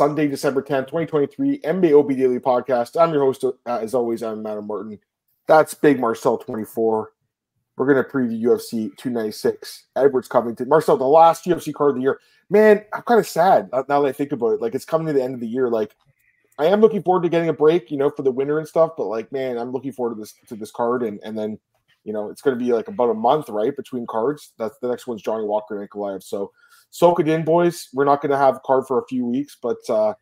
[0.00, 2.98] Sunday, December 10th, 2023, MMAOB Daily Podcast.
[2.98, 4.98] I'm your host, uh, as always, I'm Adam Martin.
[5.46, 7.12] That's Big Marcel 24.
[7.76, 10.70] We're going to preview UFC 296, Edwards Covington.
[10.70, 12.18] Marcel, the last UFC card of the year.
[12.48, 14.62] Man, I'm kind of sad uh, now that I think about it.
[14.62, 15.68] Like, it's coming to the end of the year.
[15.68, 15.94] Like,
[16.58, 18.92] I am looking forward to getting a break, you know, for the winter and stuff.
[18.96, 21.58] But like, man, I'm looking forward to this to this card, and and then,
[22.04, 24.54] you know, it's going to be like about a month, right, between cards.
[24.56, 26.22] That's the next one's Johnny Walker and Ankalaev.
[26.22, 26.52] So
[26.90, 27.88] soak it in, boys.
[27.92, 30.14] We're not going to have a card for a few weeks, but uh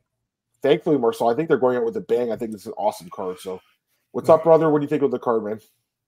[0.62, 2.32] thankfully, Marcel, I think they're going out with a bang.
[2.32, 3.38] I think this is an awesome card.
[3.38, 3.60] So,
[4.12, 4.70] what's up, brother?
[4.70, 5.60] What do you think of the card, man?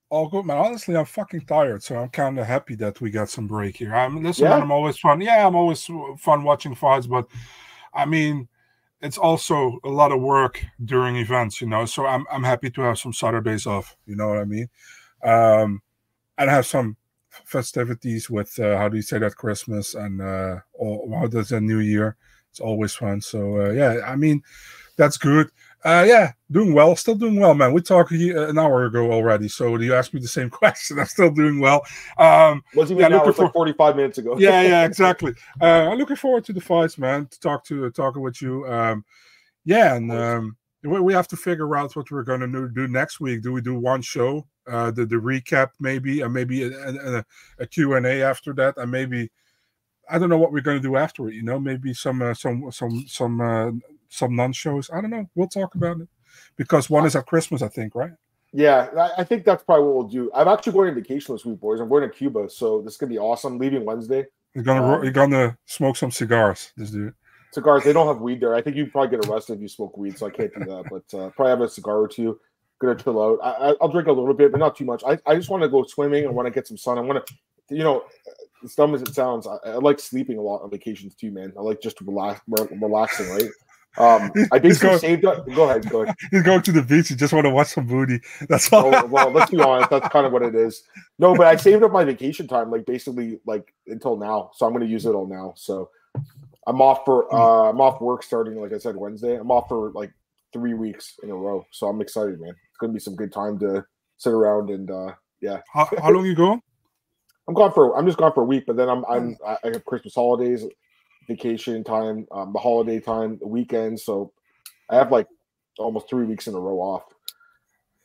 [0.08, 0.58] All good, man.
[0.58, 3.94] Honestly, I'm fucking tired, so I'm kind of happy that we got some break here.
[3.94, 4.50] I'm listen, yeah.
[4.50, 5.20] man, I'm always fun.
[5.20, 7.28] Yeah, I'm always fun watching fights, but
[7.94, 8.48] I mean,
[9.00, 11.84] it's also a lot of work during events, you know.
[11.84, 13.96] So I'm I'm happy to have some Saturdays off.
[14.06, 14.68] You know what I mean?
[15.22, 15.80] Um,
[16.38, 16.96] and have some
[17.44, 21.60] festivities with uh, how do you say that Christmas and uh, or how does a
[21.60, 22.16] New Year?
[22.50, 23.20] It's always fun.
[23.20, 24.42] So uh, yeah, I mean
[24.96, 25.50] that's good.
[25.82, 26.94] Uh, yeah, doing well.
[26.94, 27.72] Still doing well, man.
[27.72, 30.98] We talked an hour ago already, so you asked me the same question.
[30.98, 31.86] I'm still doing well.
[32.18, 33.32] Um, was even yeah, now?
[33.32, 34.38] for, like 45 minutes ago.
[34.38, 35.32] yeah, yeah, exactly.
[35.60, 37.26] Uh, I'm looking forward to the fights, man.
[37.26, 38.66] To talk to talking with you.
[38.66, 39.04] Um,
[39.64, 43.42] yeah, and um, we have to figure out what we're going to do next week.
[43.42, 47.24] Do we do one show, uh, the the recap maybe, and maybe a, a,
[47.58, 49.30] a Q and A after that, and maybe
[50.08, 51.34] I don't know what we're going to do after it.
[51.34, 53.70] You know, maybe some uh, some some some uh,
[54.08, 54.90] some non shows.
[54.92, 55.28] I don't know.
[55.34, 56.08] We'll talk about it
[56.56, 58.12] because one is at Christmas, I think, right?
[58.52, 60.30] Yeah, I think that's probably what we'll do.
[60.34, 61.78] I'm actually going on vacation this week, boys.
[61.80, 63.58] I'm going to Cuba, so this is gonna be awesome.
[63.58, 64.26] Leaving Wednesday.
[64.54, 67.14] You're gonna um, you're gonna smoke some cigars, this dude.
[67.52, 67.84] Cigars.
[67.84, 68.54] They don't have weed there.
[68.54, 70.84] I think you probably get arrested if you smoke weed, so I can't do that.
[70.90, 72.40] But uh, probably have a cigar or two.
[72.80, 73.38] Gonna chill out.
[73.42, 75.02] I, will drink a little bit, but not too much.
[75.06, 76.26] I, I just want to go swimming.
[76.26, 76.96] I want to get some sun.
[76.96, 77.34] I want to,
[77.68, 78.04] you know,
[78.64, 81.52] as dumb as it sounds, I, I, like sleeping a lot on vacations too, man.
[81.58, 83.50] I like just relax, relaxing, right?
[83.98, 85.46] Um, I basically going, saved up.
[85.54, 86.14] Go ahead, go ahead.
[86.30, 87.10] He's going to the beach.
[87.10, 88.20] You just want to watch some booty.
[88.48, 88.94] That's all.
[88.94, 89.90] Oh, well, let's be honest.
[89.90, 90.82] That's kind of what it is.
[91.18, 94.50] No, but I saved up my vacation time, like basically, like until now.
[94.54, 95.54] So I'm going to use it all now.
[95.56, 95.90] So
[96.66, 97.26] I'm off for.
[97.30, 97.36] Hmm.
[97.36, 99.36] Uh, I'm off work starting, like I said, Wednesday.
[99.36, 100.12] I'm off for like
[100.52, 101.64] three weeks in a row.
[101.70, 102.50] So I'm excited, man.
[102.50, 103.84] It's to be some good time to
[104.16, 105.60] sit around and uh, yeah.
[105.72, 106.62] How, how long you going?
[107.48, 107.98] I'm gone for.
[107.98, 109.04] I'm just gone for a week, but then I'm.
[109.06, 109.36] I'm.
[109.44, 110.64] I have Christmas holidays
[111.30, 113.98] vacation time, um, the holiday time, the weekend.
[113.98, 114.32] So
[114.88, 115.26] I have like
[115.78, 117.04] almost three weeks in a row off.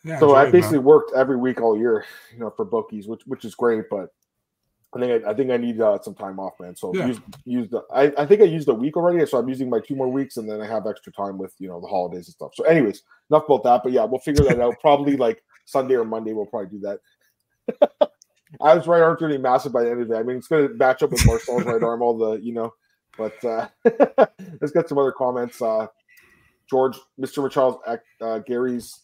[0.04, 3.44] Yeah, so I basically worked every week all year, you know, for bookies, which which
[3.44, 3.86] is great.
[3.90, 4.10] But
[4.96, 6.76] I think I, I think I need uh, some time off, man.
[6.76, 7.08] So yeah.
[7.08, 9.80] use use the I, I think I used a week already, so I'm using my
[9.80, 12.34] two more weeks, and then I have extra time with you know the holidays and
[12.34, 12.52] stuff.
[12.54, 13.82] So, anyways, enough about that.
[13.84, 14.80] But yeah, we'll figure that out.
[14.80, 18.10] Probably like Sunday or Monday, we'll probably do that.
[18.62, 20.16] I was right arm turning massive by the end of it.
[20.16, 22.72] I mean, it's going to match up with Marcel's right arm, all the you know
[23.18, 23.68] but uh,
[24.62, 25.62] let's get some other comments.
[25.62, 25.88] Uh,
[26.70, 27.50] George, Mr.
[27.50, 27.78] Charles,
[28.22, 29.02] uh, Gary's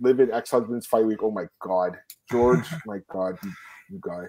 [0.00, 1.22] live-in ex-husband's fight week.
[1.22, 1.98] Oh my god,
[2.30, 3.50] George, my god, you,
[3.90, 4.24] you guy.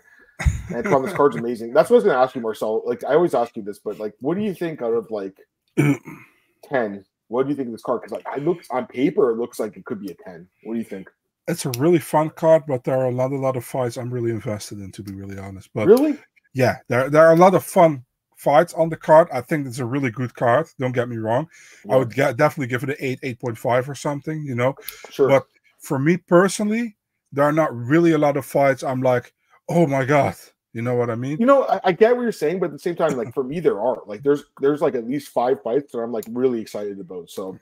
[0.73, 1.73] And Tom, this card's amazing.
[1.73, 2.83] That's what I was going to ask you, Marcel.
[2.85, 5.37] Like I always ask you this, but like, what do you think out of like
[6.63, 7.05] ten?
[7.29, 8.01] What do you think of this card?
[8.01, 10.47] Because like, I look on paper, it looks like it could be a ten.
[10.63, 11.09] What do you think?
[11.47, 14.13] It's a really fun card, but there are a lot, a lot of fights I'm
[14.13, 15.69] really invested in, to be really honest.
[15.73, 16.17] But really,
[16.53, 18.03] yeah, there there are a lot of fun
[18.37, 19.27] fights on the card.
[19.33, 20.67] I think it's a really good card.
[20.79, 21.47] Don't get me wrong.
[21.85, 21.95] Yeah.
[21.95, 24.75] I would get, definitely give it an 8, 8.5 or something, you know.
[25.09, 25.27] Sure.
[25.27, 25.47] But
[25.79, 26.95] for me personally,
[27.33, 29.33] there are not really a lot of fights I'm like,
[29.69, 30.35] oh my God.
[30.73, 31.37] You know what I mean?
[31.39, 33.43] You know, I, I get what you're saying, but at the same time, like for
[33.43, 36.61] me, there are like there's there's like at least five fights that I'm like really
[36.61, 37.29] excited about.
[37.29, 37.57] So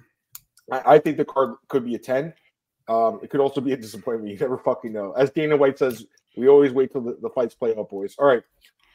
[0.72, 2.34] I, I think the card could be a 10.
[2.88, 4.30] Um, it could also be a disappointment.
[4.34, 5.14] You never fucking know.
[5.14, 6.06] As Dana White says,
[6.36, 8.16] we always wait till the, the fights play out, boys.
[8.20, 8.44] All right.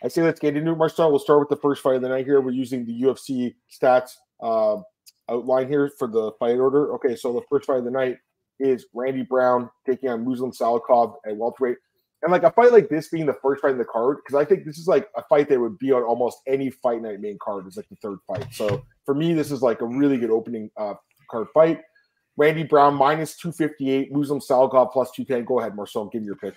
[0.02, 1.10] I say let's get into it, Marcel.
[1.10, 2.40] We'll start with the first fight of the night here.
[2.40, 4.82] We're using the UFC stats uh,
[5.30, 6.94] outline here for the fight order.
[6.94, 8.16] Okay, so the first fight of the night
[8.58, 11.76] is Randy Brown taking on Muslim Salikhov at welterweight.
[12.22, 14.44] And like a fight like this being the first fight in the card, because I
[14.44, 17.38] think this is like a fight that would be on almost any fight night main
[17.40, 18.46] card is like the third fight.
[18.52, 20.94] So for me, this is like a really good opening uh,
[21.30, 21.80] card fight.
[22.36, 25.44] Randy Brown minus 258, Muslim Salikhov plus 210.
[25.44, 26.54] Go ahead, Marcel, give me your pick.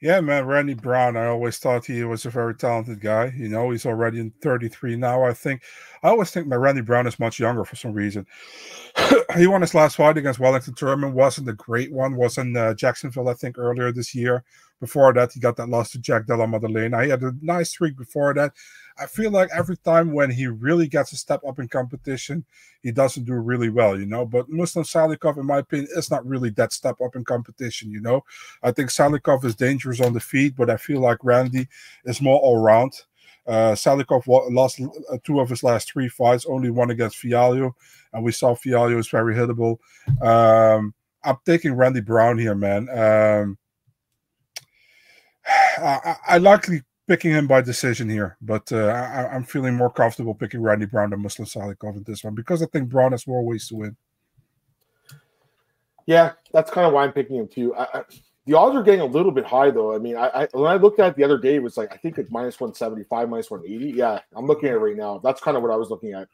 [0.00, 1.16] Yeah, man, Randy Brown.
[1.16, 3.32] I always thought he was a very talented guy.
[3.34, 5.24] You know, he's already in 33 now.
[5.24, 5.62] I think
[6.02, 8.26] I always think that Randy Brown is much younger for some reason.
[9.36, 11.14] he won his last fight against Wellington Turman.
[11.14, 12.14] wasn't a great one.
[12.16, 14.44] Was in uh, Jacksonville, I think, earlier this year.
[14.80, 17.02] Before that, he got that loss to Jack Della Maddalena.
[17.02, 18.52] He had a nice streak before that.
[18.98, 22.44] I feel like every time when he really gets a step up in competition,
[22.82, 24.24] he doesn't do really well, you know.
[24.24, 28.00] But Muslim Salikhov, in my opinion, is not really that step up in competition, you
[28.00, 28.24] know.
[28.62, 31.68] I think Salikhov is dangerous on the feet, but I feel like Randy
[32.04, 32.92] is more all round.
[33.46, 37.72] Uh, Salikhov lost uh, two of his last three fights, only one against Fialho,
[38.12, 39.78] and we saw Fialho is very hittable.
[40.22, 42.88] Um, I'm taking Randy Brown here, man.
[42.88, 43.58] Um,
[45.78, 50.34] I, I likely picking him by decision here, but uh, I, am feeling more comfortable
[50.34, 53.44] picking Randy Brown than Muslim Salikhov in this one because I think Brown has more
[53.44, 53.96] ways to win.
[56.06, 57.74] Yeah, that's kind of why I'm picking him too.
[57.74, 58.02] I, I,
[58.46, 59.94] the odds are getting a little bit high though.
[59.94, 61.96] I mean, I, when I looked at it the other day, it was like I
[61.96, 63.96] think it's minus 175, minus 180.
[63.96, 65.18] Yeah, I'm looking at it right now.
[65.18, 66.28] That's kind of what I was looking at,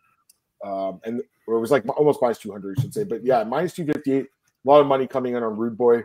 [0.65, 3.05] um, and it was like almost minus 200, I should say.
[3.05, 4.27] But yeah, minus 258.
[4.65, 6.05] A lot of money coming in on Rude Boy.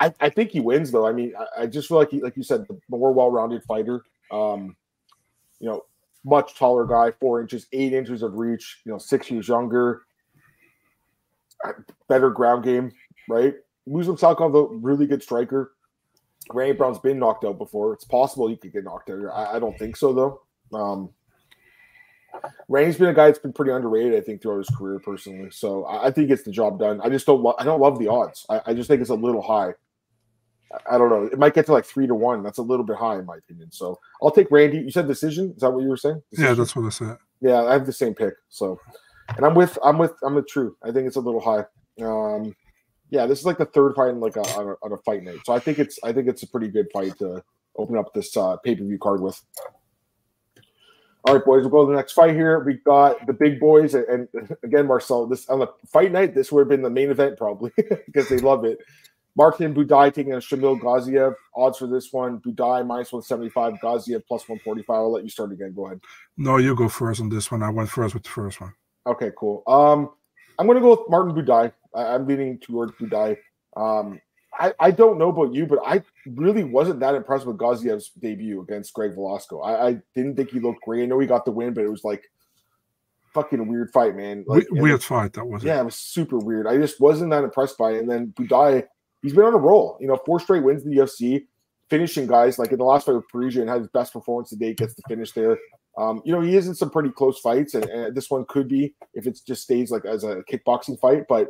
[0.00, 1.06] I, I think he wins though.
[1.06, 4.02] I mean, I, I just feel like he, like you said, the more well-rounded fighter.
[4.30, 4.76] Um,
[5.60, 5.84] you know,
[6.24, 8.82] much taller guy, four inches, eight inches of reach.
[8.84, 10.02] You know, six years younger,
[12.08, 12.92] better ground game,
[13.28, 13.54] right?
[13.86, 15.72] Muslim Salikhov, a really good striker.
[16.52, 17.92] Randy Brown's been knocked out before.
[17.92, 19.24] It's possible he could get knocked out.
[19.32, 20.78] I, I don't think so though.
[20.78, 21.10] Um,
[22.68, 25.50] Randy's been a guy that's been pretty underrated, I think, throughout his career personally.
[25.50, 27.00] So I, I think it's the job done.
[27.02, 27.42] I just don't.
[27.42, 28.44] Lo- I don't love the odds.
[28.48, 29.72] I, I, just think it's a little high.
[30.90, 31.24] I don't know.
[31.24, 32.42] It might get to like three to one.
[32.42, 33.70] That's a little bit high in my opinion.
[33.70, 34.78] So I'll take Randy.
[34.78, 35.52] You said decision.
[35.54, 36.22] Is that what you were saying?
[36.30, 36.50] Decision?
[36.50, 37.16] Yeah, that's what I said.
[37.40, 38.34] Yeah, I have the same pick.
[38.48, 38.80] So,
[39.36, 40.76] and I'm with I'm with I'm with True.
[40.82, 41.64] I think it's a little high.
[42.02, 42.54] Um,
[43.10, 45.22] yeah, this is like the third fight in like a, on, a, on a fight
[45.22, 45.38] night.
[45.44, 47.42] So I think it's I think it's a pretty good fight to
[47.76, 49.40] open up this uh, pay per view card with.
[51.24, 52.60] All right, boys, we'll go to the next fight here.
[52.60, 55.26] We got the big boys, and, and again, Marcel.
[55.26, 57.72] This on the fight night, this would have been the main event probably
[58.06, 58.78] because they love it.
[59.36, 61.34] Martin Buday taking on Shamil Gaziev.
[61.54, 64.96] Odds for this one: Buday minus one seventy five, Gaziev plus one forty five.
[64.96, 65.74] I'll let you start again.
[65.74, 66.00] Go ahead.
[66.36, 67.62] No, you go first on this one.
[67.62, 68.72] I went first with the first one.
[69.06, 69.62] Okay, cool.
[69.66, 70.10] Um,
[70.58, 71.72] I'm going to go with Martin Buday.
[71.94, 73.36] I, am leaning towards Buday.
[73.76, 74.20] Um,
[74.58, 78.62] I, I don't know about you, but I really wasn't that impressed with Gaziev's debut
[78.62, 79.60] against Greg Velasco.
[79.60, 81.02] I, I didn't think he looked great.
[81.02, 82.24] I know he got the win, but it was like
[83.34, 84.44] fucking weird fight, man.
[84.46, 85.62] Like, weird fight that was.
[85.62, 85.80] Yeah, it.
[85.82, 86.66] it was super weird.
[86.66, 87.98] I just wasn't that impressed by it.
[87.98, 88.86] And then Buday
[89.22, 89.96] he's been on a roll.
[90.00, 91.46] You know, four straight wins in the UFC,
[91.88, 94.94] finishing guys like in the last fight with Parisian had his best performance today, gets
[94.94, 95.58] the finish there.
[95.98, 98.68] Um, you know, he is in some pretty close fights, and, and, this one could
[98.68, 101.24] be if it just stays like as a kickboxing fight.
[101.26, 101.48] But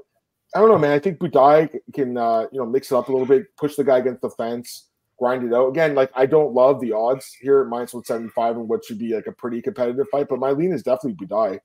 [0.55, 0.93] I don't know, man.
[0.93, 3.83] I think Buday can uh, you know mix it up a little bit, push the
[3.83, 5.69] guy against the fence, grind it out.
[5.69, 8.85] Again, like I don't love the odds here at minus one seventy five and what
[8.85, 11.59] should be like a pretty competitive fight, but my lean is definitely Buday.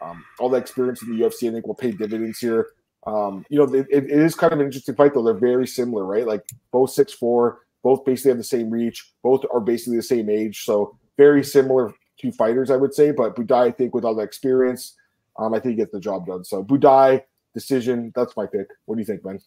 [0.00, 2.68] Um, all the experience in the UFC, I think, will pay dividends here.
[3.06, 5.22] Um, you know, it, it is kind of an interesting fight, though.
[5.22, 6.26] They're very similar, right?
[6.26, 10.28] Like both six four, both basically have the same reach, both are basically the same
[10.28, 13.12] age, so very similar two fighters, I would say.
[13.12, 14.96] But Buday, I think, with all the experience,
[15.38, 16.44] um, I think he gets the job done.
[16.44, 17.22] So Buday
[17.54, 18.12] decision.
[18.14, 18.68] That's my pick.
[18.84, 19.40] What do you think, Ben?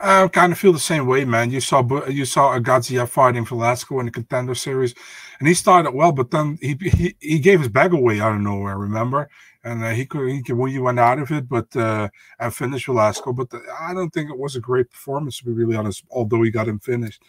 [0.00, 1.50] I kind of feel the same way, man.
[1.50, 4.94] You saw you saw Agazia fighting Velasco in the contender series,
[5.38, 8.40] and he started well, but then he he, he gave his bag away out of
[8.40, 8.76] nowhere.
[8.76, 9.28] Remember,
[9.64, 12.86] and uh, he could he could you went out of it, but uh, and finished
[12.86, 13.32] Velasco.
[13.32, 16.04] But the, I don't think it was a great performance to be really honest.
[16.10, 17.22] Although he got him finished,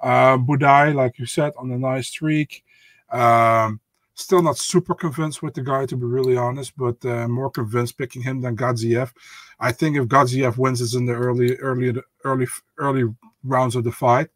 [0.00, 2.64] uh, Buday, like you said, on a nice streak.
[3.10, 3.80] Um,
[4.14, 7.98] still not super convinced with the guy to be really honest, but uh, more convinced
[7.98, 9.12] picking him than Gaziev.
[9.60, 11.94] I think if Gaziev wins, it's in the early, early,
[12.24, 12.46] early,
[12.78, 14.28] early rounds of the fight.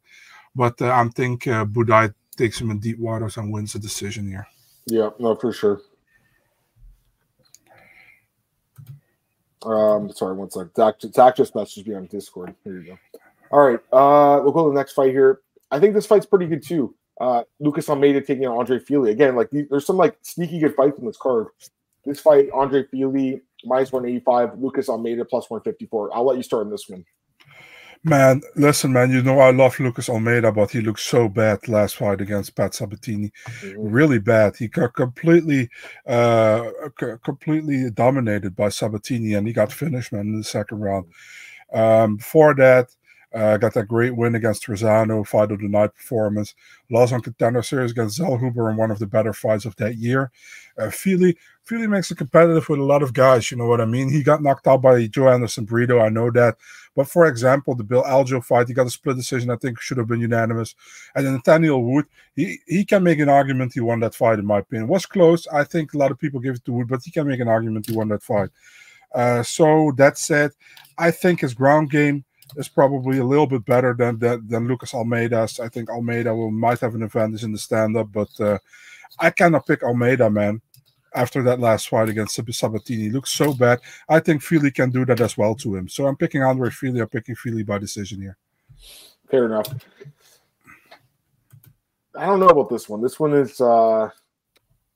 [0.55, 4.27] But uh, I think uh, Buday takes him in deep waters and wins the decision
[4.27, 4.47] here.
[4.85, 5.81] Yeah, no, for sure.
[9.63, 10.67] Um, sorry, one sec.
[10.75, 12.55] Zach, just messaged me on Discord.
[12.63, 13.19] Here you go.
[13.51, 15.41] All right, uh, we'll go to the next fight here.
[15.71, 16.95] I think this fight's pretty good too.
[17.19, 19.35] Uh, Lucas Almeida taking on Andre Fili again.
[19.35, 21.47] Like there's some like sneaky good fights in this card.
[22.05, 26.15] This fight, Andre Fili minus 185, Lucas Almeida plus 154.
[26.15, 27.03] I'll let you start on this one.
[28.03, 29.11] Man, listen, man.
[29.11, 32.73] You know I love Lucas Almeida, but he looked so bad last fight against Pat
[32.73, 33.31] Sabatini.
[33.45, 33.77] Mm-hmm.
[33.77, 34.55] Really bad.
[34.55, 35.69] He got completely,
[36.07, 41.07] uh, c- completely dominated by Sabatini, and he got finished, man, in the second round.
[41.73, 42.87] Um, before that,
[43.33, 46.55] uh, got that great win against Trizano, fight of the night performance.
[46.89, 50.31] Lost on contender series against Zellhuber in one of the better fights of that year.
[50.77, 53.51] Uh, Fili, Fili makes it competitive with a lot of guys.
[53.51, 54.09] You know what I mean?
[54.09, 55.99] He got knocked out by Joanderson Brito.
[55.99, 56.57] I know that.
[56.95, 59.51] But for example, the Bill Algeo fight, he got a split decision.
[59.51, 60.73] I think should have been unanimous.
[61.15, 62.05] And then Nathaniel Wood,
[62.35, 64.87] he, he can make an argument he won that fight, in my opinion.
[64.87, 65.47] Was close.
[65.47, 67.47] I think a lot of people give it to Wood, but he can make an
[67.47, 68.49] argument he won that fight.
[69.13, 70.51] Uh, so that said,
[70.97, 72.25] I think his ground game
[72.55, 75.59] is probably a little bit better than than, than Lucas Almeida's.
[75.59, 78.57] I think Almeida will might have an advantage in the stand up, but uh,
[79.19, 80.61] I cannot pick Almeida, man.
[81.15, 83.79] After that last fight against Sabatini, looks so bad.
[84.07, 85.87] I think Fili can do that as well to him.
[85.89, 87.01] So I'm picking Andre Fili.
[87.01, 88.37] I'm picking Fili by decision here.
[89.29, 89.73] Fair enough.
[92.15, 93.01] I don't know about this one.
[93.01, 94.09] This one is uh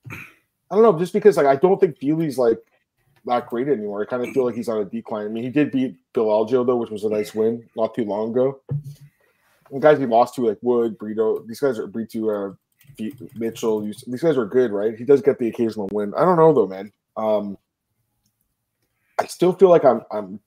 [0.09, 2.59] I don't know, just because like I don't think Fili's like
[3.25, 4.01] not great anymore.
[4.01, 5.25] I kind of feel like he's on a decline.
[5.25, 8.03] I mean, he did beat Bill Algeo though, which was a nice win not too
[8.03, 8.61] long ago.
[9.71, 12.53] And guys he lost to like Wood, Brito, these guys are Brito, uh,
[13.35, 13.81] Mitchell.
[13.81, 14.97] These guys are good, right?
[14.97, 16.13] He does get the occasional win.
[16.15, 16.91] I don't know though, man.
[17.17, 17.57] Um,
[19.19, 20.39] I still feel like I'm I'm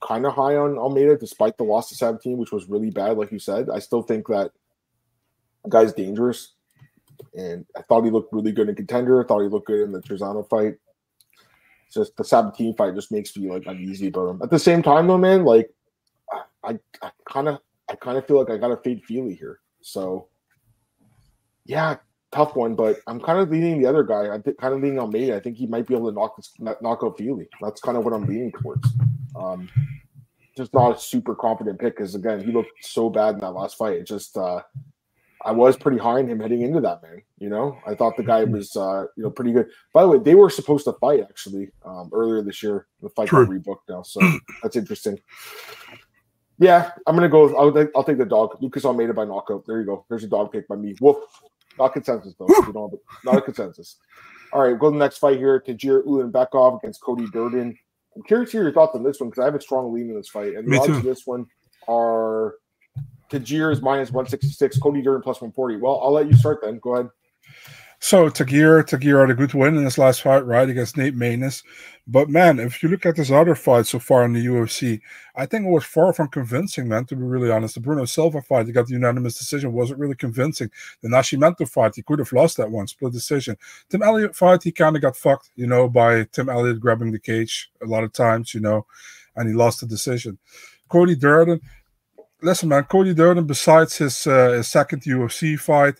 [0.00, 3.32] kind of high on Almeida despite the loss to 17, which was really bad, like
[3.32, 3.68] you said.
[3.70, 4.52] I still think that
[5.68, 6.54] guy's dangerous.
[7.34, 9.22] And I thought he looked really good in contender.
[9.22, 10.76] I thought he looked good in the Trizano fight.
[11.92, 14.42] Just the 17 fight just makes me like uneasy about him.
[14.42, 15.70] At the same time, though, man, like
[16.64, 16.78] I
[17.28, 17.58] kind of
[17.90, 19.60] I kind of feel like I got to fade Fili here.
[19.82, 20.28] So
[21.64, 21.96] yeah,
[22.32, 24.28] tough one, but I'm kind of leaning the other guy.
[24.28, 25.32] I'm kind of leaning on me.
[25.32, 27.48] I think he might be able to knock this, knock out Fili.
[27.60, 28.88] That's kind of what I'm leaning towards.
[29.36, 29.68] Um,
[30.56, 33.76] just not a super confident pick because again, he looked so bad in that last
[33.76, 33.94] fight.
[33.98, 34.62] It just uh,
[35.42, 37.22] I was pretty high on him heading into that man.
[37.38, 39.68] You know, I thought the guy was uh, you know pretty good.
[39.92, 42.86] By the way, they were supposed to fight actually um, earlier this year.
[43.02, 44.20] The fight got rebooked now, so
[44.62, 45.18] that's interesting.
[46.58, 47.56] Yeah, I'm gonna go.
[47.56, 48.58] I'll, I'll take the dog.
[48.60, 49.64] Lucas Almeida by knockout.
[49.66, 50.04] There you go.
[50.10, 50.94] There's a dog pick by me.
[51.00, 51.16] Woof.
[51.78, 52.46] Not consensus though.
[52.48, 53.96] you don't have not a consensus.
[54.52, 55.60] All right, we'll go to the next fight here.
[55.60, 57.78] Tagir Ulanbekov against Cody Durden.
[58.16, 60.10] I'm curious to hear your thoughts on this one because I have a strong lean
[60.10, 60.54] in this fight.
[60.54, 61.46] And the odds of this one
[61.88, 62.56] are
[63.30, 65.76] Tagir is minus 166, Cody Durden plus 140.
[65.76, 66.78] Well, I'll let you start then.
[66.78, 67.10] Go ahead.
[68.02, 71.62] So Tagir, Tagir had a good win in his last fight, right, against Nate Maness.
[72.06, 75.00] But man, if you look at his other fights so far in the UFC,
[75.36, 77.74] I think it was far from convincing, man, to be really honest.
[77.74, 80.70] The Bruno Silva fight, he got the unanimous decision, wasn't really convincing.
[81.02, 83.56] The Nascimento fight, he could have lost that one, split decision.
[83.90, 87.18] Tim Elliott fight, he kind of got fucked, you know, by Tim Elliott grabbing the
[87.18, 88.86] cage a lot of times, you know,
[89.36, 90.38] and he lost the decision.
[90.88, 91.60] Cody Durden,
[92.42, 95.94] listen, man, Cody Durden, besides his, uh, his second UFC fight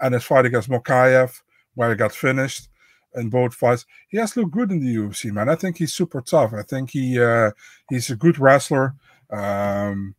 [0.00, 1.42] and his fight against Mokaev,
[1.74, 2.68] where he got finished
[3.14, 3.86] in both fights.
[4.08, 5.48] He has looked good in the UFC, man.
[5.48, 6.52] I think he's super tough.
[6.52, 7.50] I think he uh,
[7.88, 8.94] he's a good wrestler.
[9.30, 10.14] Um,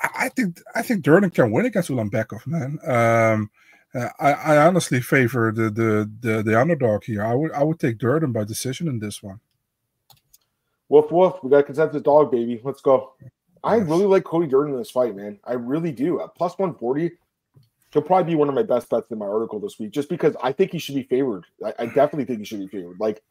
[0.00, 2.78] I, think I think Durden can win against Ulanbekov, man.
[2.84, 3.50] Um,
[3.94, 7.24] I, I honestly favor the, the the the underdog here.
[7.24, 9.40] I would I would take Durden by decision in this one.
[10.88, 11.34] Woof woof.
[11.42, 12.60] We got consensus dog, baby.
[12.62, 13.14] Let's go.
[13.64, 15.38] I really like Cody Durden in this fight, man.
[15.44, 16.20] I really do.
[16.20, 17.12] At plus 140,
[17.92, 20.34] he'll probably be one of my best bets in my article this week, just because
[20.42, 21.44] I think he should be favored.
[21.64, 22.98] I, I definitely think he should be favored.
[23.00, 23.22] Like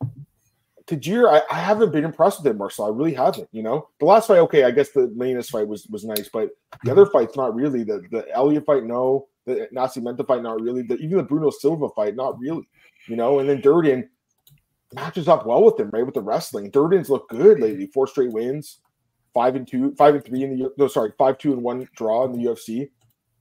[0.88, 2.86] Tagir, I, I, haven't been impressed with him, Marcel.
[2.86, 3.50] I really haven't.
[3.52, 6.50] You know, the last fight, okay, I guess the Maness fight was was nice, but
[6.84, 7.84] the other fights, not really.
[7.84, 9.28] The the Elliott fight, no.
[9.46, 10.82] The Nascimento fight, not really.
[10.82, 12.68] The, even the Bruno Silva fight, not really.
[13.08, 14.10] You know, and then Durden
[14.94, 16.06] matches up well with him, right?
[16.06, 17.88] With the wrestling, Durden's looked good lately.
[17.88, 18.80] Four straight wins,
[19.38, 22.26] five and two, five and three in the no, sorry, five two and one draw
[22.26, 22.90] in the UFC.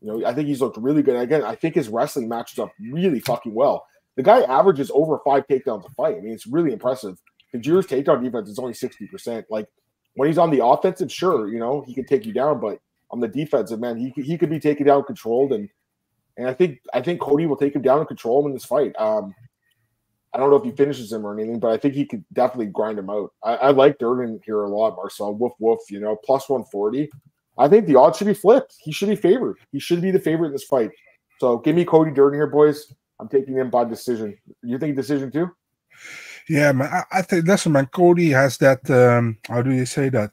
[0.02, 1.16] You know, I think he's looked really good.
[1.16, 3.86] Again, I think his wrestling matches up really fucking well.
[4.16, 6.16] The guy averages over five takedowns a fight.
[6.18, 7.18] I mean, it's really impressive.
[7.54, 9.44] Tagir's takedown defense is only 60%.
[9.48, 9.68] Like
[10.16, 12.78] when he's on the offensive, sure, you know, he can take you down, but
[13.10, 15.52] on the defensive, man, he, he could be taken down controlled.
[15.52, 15.70] And
[16.36, 18.66] and I think I think Cody will take him down and control him in this
[18.66, 18.92] fight.
[18.98, 19.34] Um,
[20.36, 22.66] I don't know if he finishes him or anything, but I think he could definitely
[22.66, 23.32] grind him out.
[23.42, 25.32] I, I like Durden here a lot, Marcel.
[25.34, 27.08] Woof woof, you know, plus 140.
[27.56, 28.74] I think the odds should be flipped.
[28.78, 29.56] He should be favored.
[29.72, 30.90] He should be the favorite in this fight.
[31.40, 32.92] So give me Cody Durden here, boys.
[33.18, 34.36] I'm taking him by decision.
[34.62, 35.50] You think decision too?
[36.50, 36.92] Yeah, man.
[36.92, 37.86] I, I think listen, man.
[37.86, 38.90] Cody has that.
[38.90, 40.32] um How do you say that?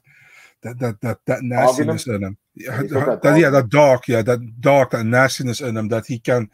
[0.60, 2.36] That that that that nastiness in him.
[2.54, 6.18] Yeah, that, that, yeah, that dark, Yeah, that dog, that nastiness in him that he
[6.18, 6.50] can.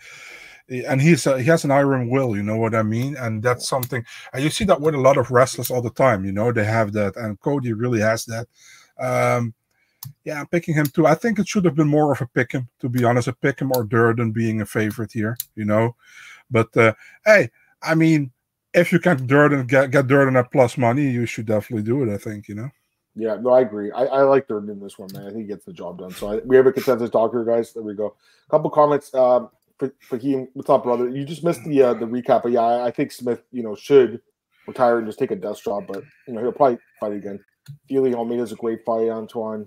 [0.71, 3.69] And he's a, he has an iron will, you know what I mean, and that's
[3.69, 4.05] something.
[4.33, 6.25] And you see that with a lot of wrestlers all the time.
[6.25, 8.47] You know, they have that, and Cody really has that.
[9.01, 9.53] Um,
[10.25, 11.07] yeah, I'm picking him too.
[11.07, 13.33] I think it should have been more of a pick him, to be honest, a
[13.33, 15.97] pick him or Durden being a favorite here, you know.
[16.51, 17.51] But uh, hey,
[17.83, 18.31] I mean,
[18.73, 22.15] if you can Durden get get Durden at plus money, you should definitely do it.
[22.15, 22.71] I think, you know.
[23.17, 23.91] Yeah, no, I agree.
[23.91, 25.27] I, I like Durden in this one, man.
[25.27, 26.13] I think he gets the job done.
[26.13, 27.73] So I, we have a consensus talk guys.
[27.73, 28.15] There we go.
[28.47, 29.13] A couple comments.
[29.15, 29.51] Um,
[29.81, 31.09] Fahim, what's up, brother?
[31.09, 33.75] You just missed the uh, the recap, but yeah, I, I think Smith, you know,
[33.75, 34.21] should
[34.67, 37.41] retire and just take a desk job, but you know he'll probably fight again.
[37.89, 39.67] Fili Almeida's a great fight, Antoine.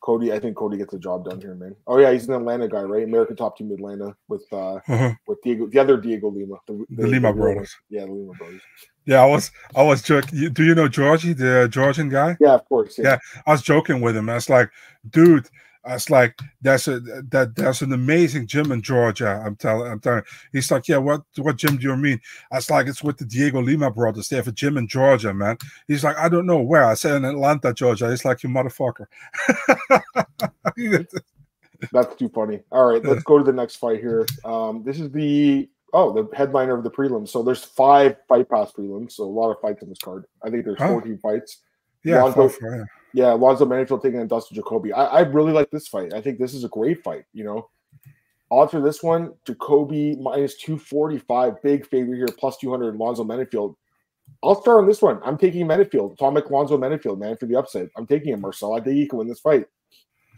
[0.00, 1.74] Cody, I think Cody gets the job done here, man.
[1.86, 3.02] Oh yeah, he's an Atlanta guy, right?
[3.02, 5.14] American top team Atlanta with uh uh-huh.
[5.26, 7.76] with Diego, the other Diego Lima, the, the, the Lima the brothers.
[7.90, 8.62] Yeah, the Lima brothers.
[9.06, 10.52] Yeah, I was I was joking.
[10.52, 12.36] Do you know Georgie, the Georgian guy?
[12.40, 12.96] Yeah, of course.
[12.96, 13.04] Yeah.
[13.04, 14.30] yeah, I was joking with him.
[14.30, 14.70] I was like,
[15.10, 15.48] dude,
[15.94, 19.42] it's like that's a that there's an amazing gym in Georgia.
[19.44, 20.22] I'm telling I'm telling.
[20.52, 22.20] He's like, yeah, what what gym do you mean?
[22.52, 24.28] I was like, it's with the Diego Lima brothers.
[24.28, 25.56] They have a gym in Georgia, man.
[25.86, 26.84] He's like, I don't know where.
[26.84, 28.10] I said in Atlanta, Georgia.
[28.10, 29.06] He's like, you motherfucker.
[31.92, 32.60] That's too funny.
[32.72, 34.26] All right, let's go to the next fight here.
[34.44, 37.28] Um, this is the oh the headliner of the prelims.
[37.28, 40.24] So there's five fight pass prelims, so a lot of fights on this card.
[40.42, 41.58] I think there's 14 fights.
[42.04, 42.84] Yeah, Lonzo, five, yeah.
[43.18, 44.92] Yeah, Lonzo Menifield taking on Dustin Jacoby.
[44.92, 46.14] I, I really like this fight.
[46.14, 47.24] I think this is a great fight.
[47.32, 47.68] You know,
[48.48, 52.94] odds for this one: Jacoby minus 245, big favorite here, plus 200.
[52.94, 53.74] Lonzo Menifield.
[54.44, 55.18] I'll start on this one.
[55.24, 57.88] I'm taking Menifield, Atomic Lonzo Menifield, man, for the upside.
[57.96, 58.74] I'm taking him, Marcel.
[58.74, 59.66] I think he can win this fight.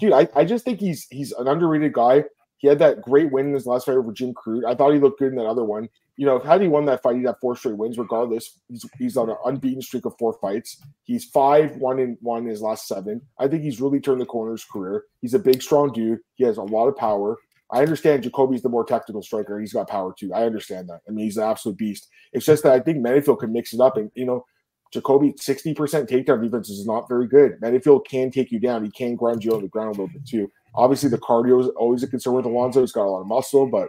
[0.01, 2.25] Dude, I, I just think he's he's an underrated guy.
[2.61, 4.67] He had that great win in his last fight over Jim Crute.
[4.67, 5.89] I thought he looked good in that other one.
[6.17, 7.97] You know, had he won that fight, he'd have four straight wins.
[7.97, 10.77] Regardless, he's, he's on an unbeaten streak of four fights.
[11.05, 13.23] He's five one in one in his last seven.
[13.39, 15.05] I think he's really turned the corner his career.
[15.23, 16.19] He's a big, strong dude.
[16.35, 17.39] He has a lot of power.
[17.73, 19.59] I understand Jacoby's the more technical striker.
[19.59, 20.35] He's got power too.
[20.35, 21.01] I understand that.
[21.09, 22.09] I mean, he's an absolute beast.
[22.35, 23.97] It's just that I think Menifield can mix it up.
[23.97, 24.45] And, you know,
[24.93, 27.61] Jacoby, 60% takedown defense is not very good.
[27.61, 28.85] Menifield can take you down.
[28.85, 30.51] He can grind you on the ground a little bit too.
[30.75, 32.81] Obviously, the cardio is always a concern with Alonzo.
[32.81, 33.89] He's got a lot of muscle, but,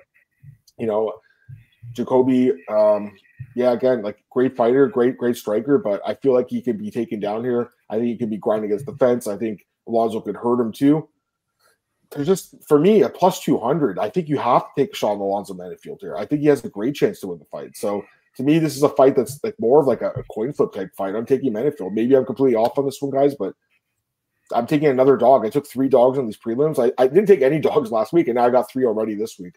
[0.78, 1.14] you know,
[1.94, 3.16] Jacoby, um,
[3.56, 6.92] yeah, again, like great fighter, great, great striker, but I feel like he could be
[6.92, 7.72] taken down here.
[7.90, 9.28] I think he could be grinding against the fence.
[9.28, 11.08] I think Alonzo could hurt him too
[12.12, 15.54] there's just for me a plus 200 i think you have to take sean alonzo
[15.54, 18.04] menifield here i think he has a great chance to win the fight so
[18.36, 20.72] to me this is a fight that's like more of like a, a coin flip
[20.74, 23.54] type fight i'm taking menifield maybe i'm completely off on this one guys but
[24.52, 25.46] i'm taking another dog.
[25.46, 26.84] I took three dogs on these prelims.
[26.84, 29.40] I, I didn't take any dogs last week and now i got three already this
[29.40, 29.56] week.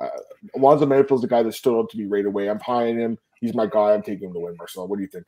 [0.00, 0.08] Uh,
[0.56, 2.48] alonzo menifield's the guy that stood up to be right away.
[2.48, 3.18] I'm high him.
[3.40, 3.94] He's my guy.
[3.94, 5.26] I'm taking him to win marcel what do you think?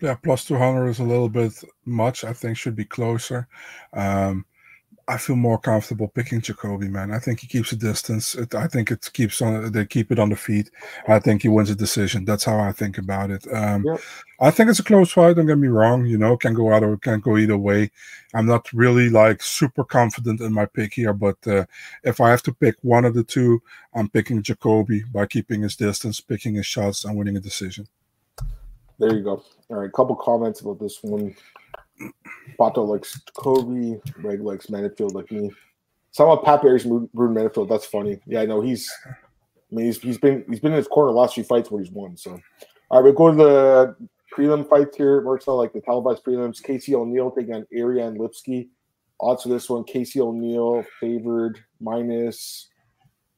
[0.00, 1.52] Yeah plus 200 is a little bit
[1.84, 2.24] much.
[2.24, 3.48] I think should be closer.
[3.92, 4.46] Um
[5.12, 7.12] I feel more comfortable picking Jacoby, man.
[7.12, 8.34] I think he keeps a distance.
[8.34, 9.70] It, I think it keeps on.
[9.70, 10.70] They keep it on the feet.
[11.06, 12.24] I think he wins a decision.
[12.24, 13.46] That's how I think about it.
[13.52, 14.00] Um, yep.
[14.40, 15.36] I think it's a close fight.
[15.36, 16.06] Don't get me wrong.
[16.06, 17.90] You know, can go out or can go either way.
[18.32, 21.66] I'm not really like super confident in my pick here, but uh,
[22.04, 23.60] if I have to pick one of the two,
[23.92, 27.86] I'm picking Jacoby by keeping his distance, picking his shots, and winning a decision.
[28.98, 29.44] There you go.
[29.68, 31.34] All right, couple comments about this one.
[32.58, 34.00] Pato likes Kobe.
[34.18, 35.50] Reg likes Menifield like me.
[36.10, 37.68] Somehow Pat Barry's Ruben Menifield.
[37.68, 38.20] That's funny.
[38.26, 38.90] Yeah, I know he's.
[39.06, 41.90] I mean, he's, he's been he's been in his corner last few fights where he's
[41.90, 42.16] won.
[42.16, 42.38] So,
[42.90, 43.96] all right, we go to the
[44.36, 45.22] prelim fights here.
[45.22, 46.62] Marcel, like the televised prelims.
[46.62, 48.68] Casey O'Neill taking on Ariane Lipski.
[49.20, 52.68] Odds for this one: Casey O'Neill favored minus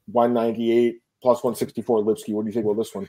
[0.06, 2.00] one ninety eight plus one sixty four.
[2.00, 2.32] Lipski.
[2.32, 3.08] What do you think about this one?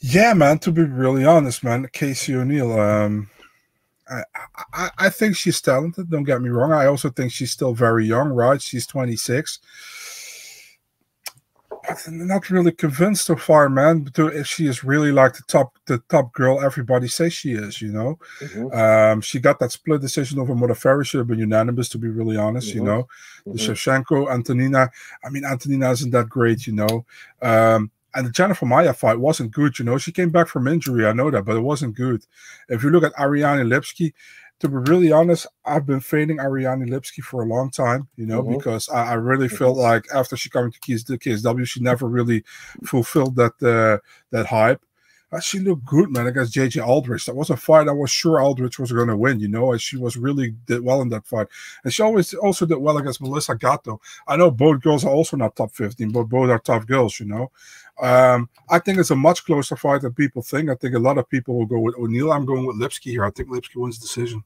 [0.00, 0.58] Yeah, man.
[0.60, 2.78] To be really honest, man, Casey O'Neill.
[2.78, 3.30] Um,
[4.10, 4.22] I,
[4.72, 6.10] I, I think she's talented.
[6.10, 6.72] Don't get me wrong.
[6.72, 8.60] I also think she's still very young, right?
[8.60, 9.58] She's 26.
[11.86, 14.08] But I'm not really convinced so far, man.
[14.16, 17.88] If she is really like the top, the top girl everybody says she is, you
[17.92, 18.18] know.
[18.40, 18.78] Mm-hmm.
[18.78, 21.06] Um, she got that split decision over Modafferi.
[21.06, 22.78] Should have been unanimous, to be really honest, mm-hmm.
[22.78, 23.08] you know.
[23.46, 23.52] Mm-hmm.
[23.52, 24.90] The Shevchenko, Antonina.
[25.24, 27.06] I mean, Antonina isn't that great, you know.
[27.40, 29.78] Um, and the Jennifer Maia fight wasn't good.
[29.78, 31.06] You know, she came back from injury.
[31.06, 32.24] I know that, but it wasn't good.
[32.68, 34.12] If you look at Ariane Lipski,
[34.58, 38.42] to be really honest, I've been fading Ariane Lipski for a long time, you know,
[38.42, 38.56] mm-hmm.
[38.56, 39.56] because I, I really mm-hmm.
[39.56, 42.42] felt like after she came to KSW, she never really
[42.84, 44.82] fulfilled that uh, that hype.
[45.42, 47.26] She looked good, man, against JJ Aldrich.
[47.26, 49.80] That was a fight I was sure Aldrich was going to win, you know, and
[49.80, 51.48] she was really did well in that fight.
[51.84, 54.00] And she always also did well against Melissa Gatto.
[54.26, 57.26] I know both girls are also not top 15, but both are tough girls, you
[57.26, 57.50] know.
[58.00, 60.70] Um, I think it's a much closer fight than people think.
[60.70, 62.32] I think a lot of people will go with O'Neill.
[62.32, 63.24] I'm going with Lipski here.
[63.24, 64.42] I think Lipski wins the decision.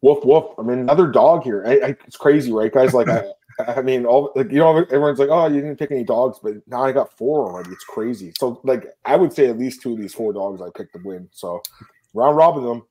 [0.00, 0.54] Woof woof.
[0.58, 1.64] I mean, another dog here.
[1.66, 2.94] I, I, it's crazy, right, guys?
[2.94, 3.26] Like, I,
[3.66, 6.54] I mean, all like you know, everyone's like, "Oh, you didn't pick any dogs," but
[6.66, 7.70] now I got four already.
[7.70, 8.32] It's crazy.
[8.38, 11.00] So, like, I would say at least two of these four dogs I picked to
[11.04, 11.28] win.
[11.32, 11.60] So,
[12.14, 12.82] round robin them.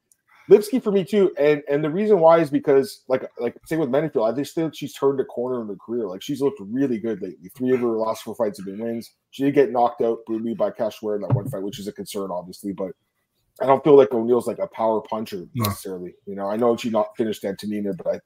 [0.50, 3.90] Lipski for me too, and and the reason why is because like like same with
[3.90, 6.08] Menifield, I just think she's turned a corner in her career.
[6.08, 7.50] Like she's looked really good lately.
[7.56, 9.14] Three of her last four fights have been wins.
[9.32, 11.92] She did get knocked out brutally by Cachoeira in that one fight, which is a
[11.92, 12.72] concern, obviously.
[12.72, 12.92] But
[13.62, 16.14] I don't feel like O'Neill's like a power puncher necessarily.
[16.26, 16.32] No.
[16.32, 18.20] You know, I know she not finished Antonina, but I,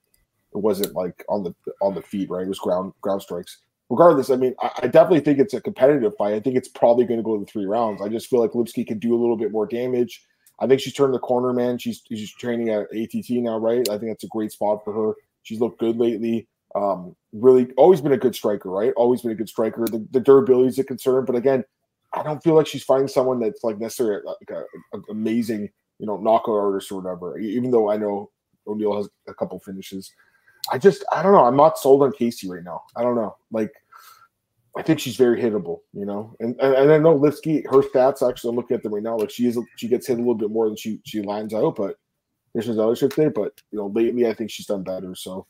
[0.53, 2.45] it wasn't like on the on the feet, right?
[2.45, 3.59] It was ground ground strikes.
[3.89, 6.33] Regardless, I mean, I, I definitely think it's a competitive fight.
[6.33, 8.01] I think it's probably going to go to three rounds.
[8.01, 10.23] I just feel like Lipski can do a little bit more damage
[10.61, 11.79] I think she's turned the corner, man.
[11.79, 13.87] She's she's training at ATT now, right?
[13.89, 15.15] I think that's a great spot for her.
[15.41, 16.47] She's looked good lately.
[16.75, 18.93] Um, really, always been a good striker, right?
[18.95, 19.85] Always been a good striker.
[19.87, 21.65] The, the durability is a concern, but again,
[22.13, 26.17] I don't feel like she's fighting someone that's like necessarily like an amazing, you know,
[26.17, 27.39] knockout artist or whatever.
[27.39, 28.29] Even though I know
[28.67, 30.13] O'Neill has a couple finishes,
[30.69, 31.45] I just I don't know.
[31.45, 32.83] I'm not sold on Casey right now.
[32.95, 33.35] I don't know.
[33.51, 33.73] Like
[34.77, 36.35] I think she's very hittable, you know.
[36.39, 39.17] And and, and I know Lipski, her stats actually I'm looking at them right now.
[39.17, 41.75] Like she is she gets hit a little bit more than she she lines out,
[41.75, 41.97] but
[42.53, 43.29] there's This other shit there.
[43.29, 45.15] but you know, lately I think she's done better.
[45.15, 45.47] So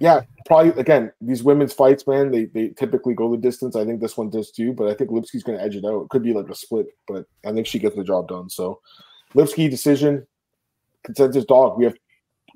[0.00, 3.76] yeah, probably again, these women's fights, man, they they typically go the distance.
[3.76, 6.02] I think this one does too, but I think Lipski's gonna edge it out.
[6.02, 8.48] It could be like a split, but I think she gets the job done.
[8.48, 8.80] So
[9.34, 10.26] Lipski decision,
[11.04, 11.78] consensus dog.
[11.78, 11.96] We have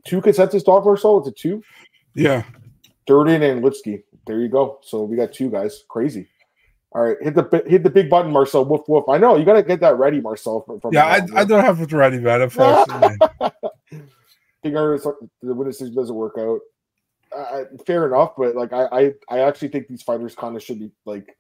[0.07, 1.19] two consensus dog Marcel.
[1.19, 1.63] It's a two.
[2.15, 2.45] Yeah.
[3.07, 4.03] Durden and Lipski.
[4.27, 4.81] There you go.
[4.83, 5.85] So we got two guys.
[5.89, 6.29] Crazy.
[6.93, 8.65] All right, hit the hit the big button, Marcel.
[8.65, 9.05] Woof woof.
[9.09, 10.63] I know you got to get that ready, Marcel.
[10.63, 12.41] From, from yeah, I, I, don't have it ready, man.
[12.41, 13.19] Unfortunately,
[14.63, 16.61] think the win decision doesn't work out.
[17.37, 20.79] Uh, fair enough, but like I, I, I actually think these fighters kind of should
[20.79, 21.37] be like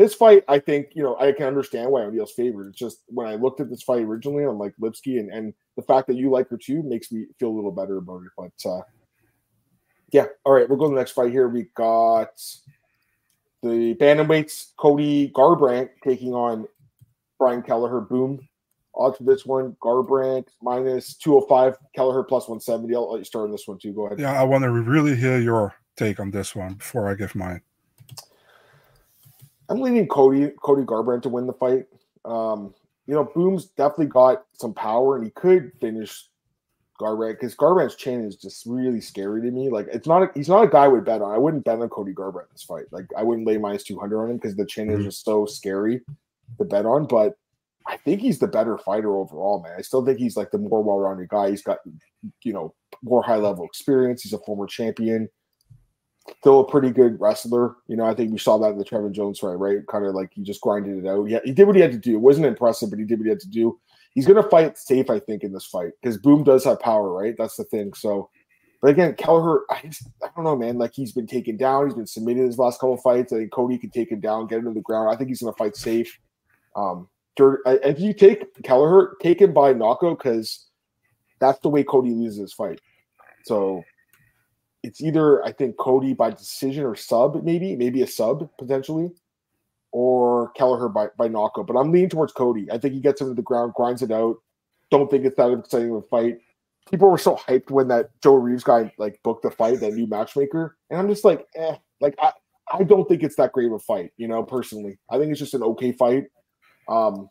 [0.00, 0.44] this fight.
[0.48, 2.68] I think you know I can understand why O'Neill's favored.
[2.68, 5.82] It's just when I looked at this fight originally, I'm like Lipski, and and the
[5.82, 8.30] fact that you like her too makes me feel a little better about it.
[8.36, 8.80] But uh,
[10.10, 11.48] yeah, all right, we'll go to the next fight here.
[11.48, 12.30] We got
[13.62, 16.66] the bantamweights, Cody Garbrandt taking on
[17.38, 18.00] Brian Kelleher.
[18.00, 18.40] Boom.
[18.94, 22.92] Odds for this one, Garbrandt minus 205, Kelleher plus 170.
[22.94, 23.92] I'll let you start on this one too.
[23.92, 24.18] Go ahead.
[24.18, 27.60] Yeah, I want to really hear your take on this one before I give mine.
[29.70, 31.86] I'm leaning Cody Cody Garbrandt to win the fight.
[32.24, 32.74] Um,
[33.06, 36.28] you know, Boom's definitely got some power and he could finish
[37.00, 39.70] Garbrandt because Garbrandt's chin is just really scary to me.
[39.70, 41.32] Like it's not a, he's not a guy I would bet on.
[41.32, 42.84] I wouldn't bet on Cody Garbrandt this fight.
[42.90, 45.00] Like I wouldn't lay minus two hundred on him because the chin mm-hmm.
[45.00, 46.02] is just so scary
[46.58, 47.06] to bet on.
[47.06, 47.36] But
[47.86, 49.74] I think he's the better fighter overall, man.
[49.78, 51.50] I still think he's like the more well-rounded guy.
[51.50, 51.78] He's got
[52.42, 54.22] you know more high-level experience.
[54.22, 55.28] He's a former champion.
[56.40, 57.76] Still a pretty good wrestler.
[57.86, 59.86] You know, I think we saw that in the Trevin Jones fight, right?
[59.86, 61.24] Kind of like he just grinded it out.
[61.28, 62.14] Yeah, he did what he had to do.
[62.14, 63.78] It wasn't impressive, but he did what he had to do
[64.14, 67.12] he's going to fight safe, I think, in this fight because Boom does have power,
[67.12, 67.34] right?
[67.36, 67.92] That's the thing.
[67.94, 68.30] So,
[68.82, 70.78] but again, Kelleher, I just, I don't know, man.
[70.78, 73.32] Like he's been taken down, he's been submitted his last couple fights.
[73.32, 75.10] I think Cody can take him down, get him to the ground.
[75.10, 76.18] I think he's going to fight safe.
[76.76, 80.66] Um, if you take Kelleher, take him by knockout because
[81.38, 82.80] that's the way Cody loses his fight.
[83.44, 83.82] So
[84.82, 89.10] it's either I think Cody by decision or sub, maybe, maybe a sub potentially
[89.92, 91.66] or Kelleher by, by knockout.
[91.66, 92.70] But I'm leaning towards Cody.
[92.70, 94.36] I think he gets him to the ground, grinds it out.
[94.90, 96.38] Don't think it's that exciting of a fight.
[96.90, 100.06] People were so hyped when that Joe Reeves guy like booked the fight, that new
[100.06, 100.76] matchmaker.
[100.88, 102.32] And I'm just like, eh, like I,
[102.72, 104.98] I don't think it's that great of a fight, you know, personally.
[105.10, 106.24] I think it's just an okay fight.
[106.88, 107.28] Um,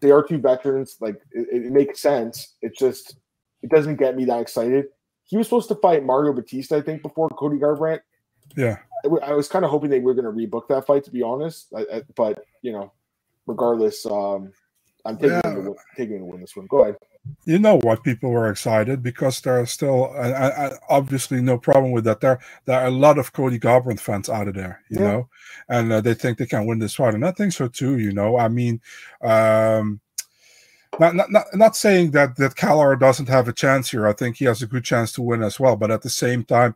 [0.00, 2.56] they are two veterans, like it, it makes sense.
[2.62, 3.16] It just
[3.62, 4.86] it doesn't get me that excited.
[5.30, 8.00] He was supposed to fight Mario Bautista, I think, before Cody Garbrandt.
[8.56, 8.78] Yeah.
[9.22, 11.68] I was kind of hoping they were going to rebook that fight, to be honest.
[11.74, 12.92] I, I, but you know,
[13.46, 14.52] regardless, um,
[15.04, 15.54] I'm taking yeah.
[15.54, 16.66] to win, taking to win this one.
[16.66, 16.96] Go ahead.
[17.44, 18.02] You know what?
[18.02, 20.12] People were excited because there are still,
[20.88, 22.20] obviously, no problem with that.
[22.20, 25.06] There, there are a lot of Cody Garbrandt fans out of there, you yeah.
[25.06, 25.28] know,
[25.68, 27.98] and uh, they think they can win this fight, and I think so too.
[27.98, 28.80] You know, I mean,
[29.22, 30.00] um,
[31.00, 34.06] not, not, not, saying that that Kelleher doesn't have a chance here.
[34.06, 35.74] I think he has a good chance to win as well.
[35.74, 36.74] But at the same time,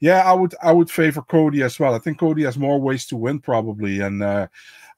[0.00, 1.94] yeah, I would I would favor Cody as well.
[1.94, 4.46] I think Cody has more ways to win probably, and uh,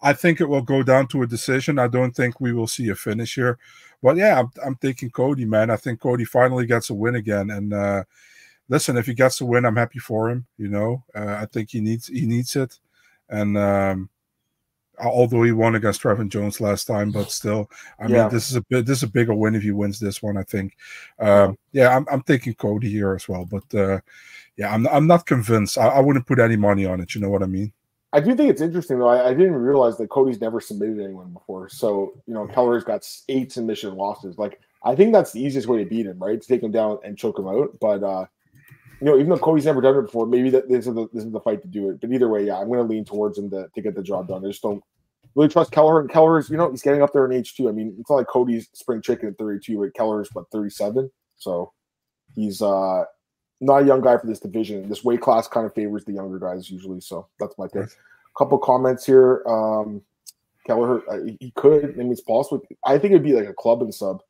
[0.01, 1.79] I think it will go down to a decision.
[1.79, 3.59] I don't think we will see a finish here.
[4.01, 5.71] But yeah, I'm, I'm taking Cody, man.
[5.71, 8.05] I think Cody finally gets a win again, and uh,
[8.69, 10.47] listen, if he gets a win, I'm happy for him.
[10.57, 12.79] You know, uh, I think he needs he needs it,
[13.29, 13.59] and.
[13.59, 14.11] Um,
[15.01, 18.23] although he won against Trevin Jones last time, but still, I yeah.
[18.23, 20.37] mean, this is a bit this is a bigger win if he wins this one.
[20.37, 20.77] I think.
[21.19, 24.01] Um, yeah, I'm I'm taking Cody here as well, but uh,
[24.57, 25.79] yeah, I'm I'm not convinced.
[25.79, 27.15] I, I, wouldn't put any money on it.
[27.15, 27.73] You know what I mean?
[28.13, 29.09] I do think it's interesting though.
[29.09, 31.69] I, I didn't realize that Cody's never submitted anyone before.
[31.69, 34.39] So you know, Kelleher's got eight submission losses.
[34.39, 36.41] Like I think that's the easiest way to beat him, right?
[36.41, 37.79] To take him down and choke him out.
[37.81, 38.27] But uh,
[39.01, 41.25] you know, even though Cody's never done it before, maybe that this is the this
[41.25, 42.01] is the fight to do it.
[42.01, 44.29] But either way, yeah, I'm going to lean towards him to, to get the job
[44.29, 44.45] done.
[44.45, 44.83] I just don't
[45.35, 46.01] really trust Kelleher.
[46.01, 47.69] And Kelleher's, you know, he's getting up there in age two.
[47.69, 51.11] I mean, it's not like Cody's spring chicken at 32, but Kelleher's what 37.
[51.37, 51.73] So
[52.35, 53.05] he's uh
[53.61, 54.89] not a young guy for this division.
[54.89, 57.01] This weight class kind of favors the younger guys usually.
[57.01, 57.85] So that's my pick.
[57.85, 59.45] A couple comments here.
[59.47, 60.03] Um
[60.67, 61.95] Kelleher, uh, he could.
[61.95, 62.63] I mean, it's possible.
[62.85, 64.21] I think it'd be like a club and sub.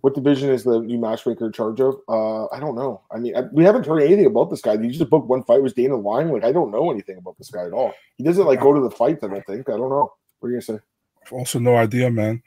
[0.00, 1.96] What division is the new matchmaker in charge of?
[2.08, 3.02] Uh, I don't know.
[3.10, 4.80] I mean, I, we haven't heard anything about this guy.
[4.80, 5.62] He just booked one fight.
[5.62, 6.30] with Dana lying?
[6.30, 7.94] Like, I don't know anything about this guy at all.
[8.16, 9.24] He doesn't like go to the fights.
[9.24, 9.68] I don't think.
[9.68, 10.12] I don't know.
[10.38, 10.84] What are you gonna say?
[11.32, 12.42] Also, no idea, man.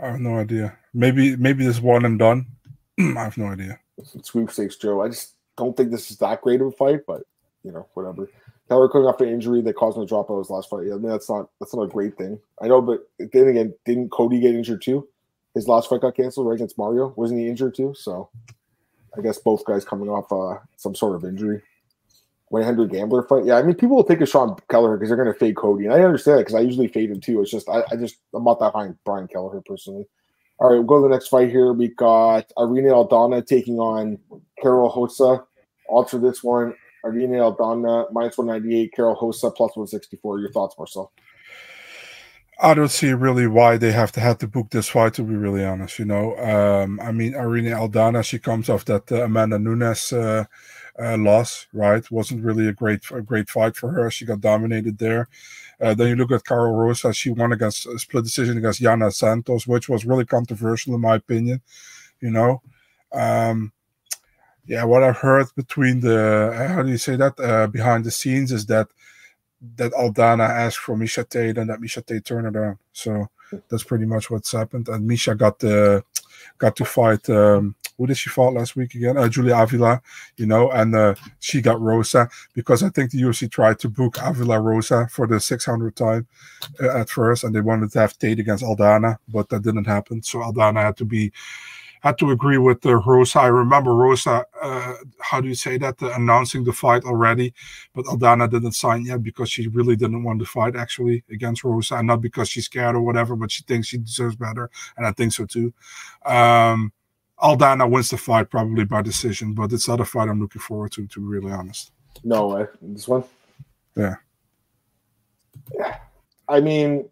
[0.00, 0.78] I have no idea.
[0.94, 2.46] Maybe, maybe this one and done.
[3.00, 3.80] I have no idea.
[4.22, 5.02] Sweepstakes, Joe.
[5.02, 7.22] I just don't think this is that great of a fight, but
[7.64, 8.28] you know, whatever.
[8.68, 10.86] Kelleher coming off an injury that caused him to drop out his last fight.
[10.86, 12.38] I mean, that's not that's not a great thing.
[12.62, 15.08] I know, but then again, didn't Cody get injured too?
[15.54, 17.12] His last fight got canceled right against Mario.
[17.16, 17.94] Wasn't he injured too?
[17.96, 18.30] So
[19.16, 21.62] I guess both guys coming off uh, some sort of injury.
[22.52, 23.46] 100 gambler fight.
[23.46, 25.86] Yeah, I mean, people will take a on Kelleher because they're going to fade Cody,
[25.86, 27.40] and I understand that because I usually fade him too.
[27.40, 30.06] It's just I, I just I'm not that high on Brian Kelleher personally.
[30.58, 31.72] All right, we'll go to the next fight here.
[31.72, 34.18] We got Irene Aldana taking on
[34.60, 35.44] Karol Rosa.
[36.08, 36.74] For this one:
[37.06, 40.38] Irene Aldana minus one ninety eight, Karol Rosa plus one sixty four.
[40.38, 41.10] Your thoughts, Marcel?
[42.60, 45.14] I don't see really why they have to have to book this fight.
[45.14, 49.10] To be really honest, you know, um, I mean, Irene Aldana, she comes off that
[49.10, 50.44] uh, Amanda Nunes uh,
[50.98, 52.08] uh, loss, right?
[52.10, 54.10] Wasn't really a great a great fight for her.
[54.10, 55.28] She got dominated there.
[55.80, 59.12] Uh, then you look at Karol Rosa, she won against a split decision against Yana
[59.12, 61.60] Santos, which was really controversial in my opinion.
[62.20, 62.62] You know,
[63.12, 63.72] um,
[64.66, 68.52] yeah, what I've heard between the how do you say that uh, behind the scenes
[68.52, 68.88] is that
[69.76, 72.78] that Aldana asked for Miesha Tate and that Miesha Tate turned it down.
[72.92, 73.28] So
[73.68, 74.88] that's pretty much what's happened.
[74.88, 76.04] And Miesha got the
[76.58, 77.28] got to fight.
[77.30, 79.16] Um, who did she fight last week again?
[79.16, 80.02] Uh, Julia Avila,
[80.36, 84.18] you know, and uh, she got Rosa because I think the UFC tried to book
[84.20, 86.26] Avila Rosa for the 600 time
[86.82, 90.22] uh, at first, and they wanted to have Tate against Aldana, but that didn't happen.
[90.22, 91.32] So Aldana had to be
[92.02, 93.40] had to agree with uh, Rosa.
[93.40, 97.54] I remember Rosa, uh, how do you say that, uh, announcing the fight already,
[97.94, 101.96] but Aldana didn't sign yet because she really didn't want to fight actually against Rosa,
[101.96, 105.12] and not because she's scared or whatever, but she thinks she deserves better, and I
[105.12, 105.72] think so too.
[106.26, 106.92] Um,
[107.38, 110.92] Aldana wins the fight probably by decision, but it's not a fight I'm looking forward
[110.92, 111.92] to, to be really honest.
[112.24, 112.66] No way.
[112.80, 113.24] This one?
[113.96, 114.16] Yeah.
[115.74, 115.98] Yeah.
[116.48, 117.08] I mean,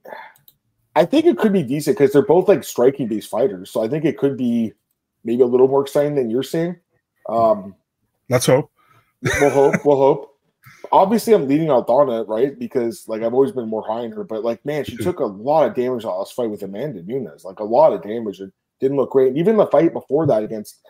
[0.94, 3.70] I think it could be decent because they're both like striking based fighters.
[3.70, 4.72] So I think it could be
[5.24, 6.76] maybe a little more exciting than you're seeing.
[7.28, 7.74] Um,
[8.28, 8.70] Let's hope.
[9.22, 9.74] we'll hope.
[9.84, 10.26] We'll hope.
[10.92, 12.58] Obviously, I'm leading Aldana, right?
[12.58, 15.24] Because like I've always been more high on her, but like man, she took a
[15.24, 18.52] lot of damage on this fight with Amanda Nunes, like a lot of damage, and
[18.80, 19.28] didn't look great.
[19.28, 20.80] And even the fight before that against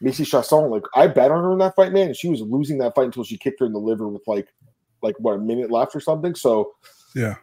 [0.00, 2.78] Macy Chiasson, like I bet on her in that fight, man, and she was losing
[2.78, 4.48] that fight until she kicked her in the liver with like
[5.02, 6.34] like what a minute left or something.
[6.34, 6.72] So
[7.16, 7.36] yeah,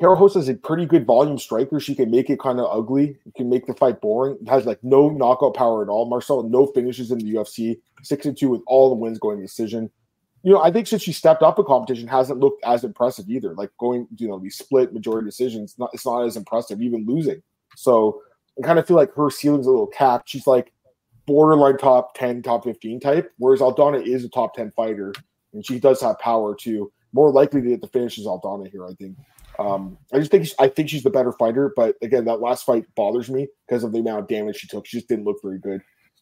[0.00, 1.78] Rosa is a pretty good volume striker.
[1.80, 3.16] She can make it kind of ugly.
[3.24, 4.38] You can make the fight boring.
[4.48, 6.08] Has like no knockout power at all.
[6.08, 7.78] Marcel, no finishes in the UFC.
[8.02, 9.90] Six and two with all the wins going decision.
[10.42, 13.54] You know, I think since she stepped up in competition, hasn't looked as impressive either.
[13.54, 17.42] Like going, you know, these split majority decisions, not it's not as impressive, even losing.
[17.76, 18.20] So
[18.58, 20.28] I kind of feel like her ceiling's a little capped.
[20.28, 20.72] She's like
[21.26, 25.14] borderline top 10, top 15 type, whereas Aldana is a top 10 fighter
[25.54, 26.92] and she does have power too.
[27.12, 29.16] More likely to get the finishes Aldana here, I think.
[29.58, 32.86] Um, I just think I think she's the better fighter, but again, that last fight
[32.94, 34.86] bothers me because of the amount of damage she took.
[34.86, 35.80] She just didn't look very good.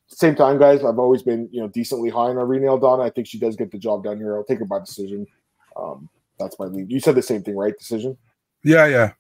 [0.09, 3.03] Same time, guys, I've always been you know decently high on Irene Aldana.
[3.03, 4.37] I think she does get the job done here.
[4.37, 5.27] I'll take her by decision.
[5.77, 6.91] Um, that's my lead.
[6.91, 7.77] You said the same thing, right?
[7.79, 8.19] Decision.
[8.63, 9.13] Yeah, yeah.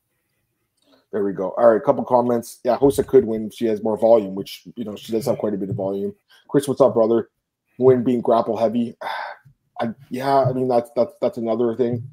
[1.13, 1.51] There we go.
[1.59, 2.61] All right, a couple comments.
[2.65, 3.51] Yeah, Rosa could win.
[3.51, 6.15] She has more volume, which you know she does have quite a bit of volume.
[6.49, 7.31] Chris, what's up, brother?
[7.79, 8.95] Win being grapple heavy.
[9.81, 12.07] I, yeah, I mean that's that's that's another thing.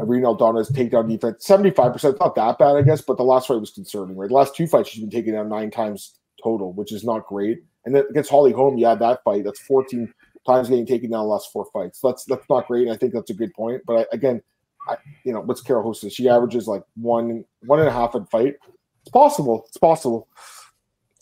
[0.00, 3.70] Irene Aldana's takedown defense, 75%, not that bad, I guess, but the last fight was
[3.70, 4.28] concerning, right?
[4.28, 7.62] The last two fights, she's been taken down nine times total, which is not great.
[7.84, 10.12] And then against Holly Holm, yeah, that fight, that's 14
[10.46, 12.00] times getting taken down the last four fights.
[12.02, 12.88] That's that's not great.
[12.88, 13.82] I think that's a good point.
[13.86, 14.42] But I, again,
[14.88, 16.08] I, you know, what's Karol Rosa?
[16.08, 18.54] She averages like one, one and a half a fight.
[19.02, 19.64] It's possible.
[19.68, 20.28] It's possible.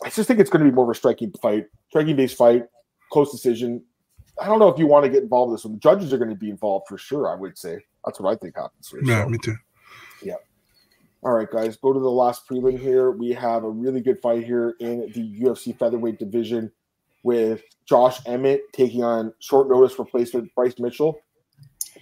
[0.04, 2.64] I just think it's going to be more of a striking fight, striking based fight,
[3.10, 3.82] close decision.
[4.40, 5.74] I don't know if you want to get involved in this one.
[5.74, 7.78] The judges are going to be involved for sure, I would say.
[8.04, 8.88] That's what I think happens.
[8.88, 9.28] Here, yeah, so.
[9.28, 9.56] me too.
[10.22, 10.34] Yeah.
[11.22, 13.10] All right, guys, go to the last prelim here.
[13.10, 16.70] We have a really good fight here in the UFC featherweight division
[17.22, 21.18] with Josh Emmett taking on short notice replacement Bryce Mitchell.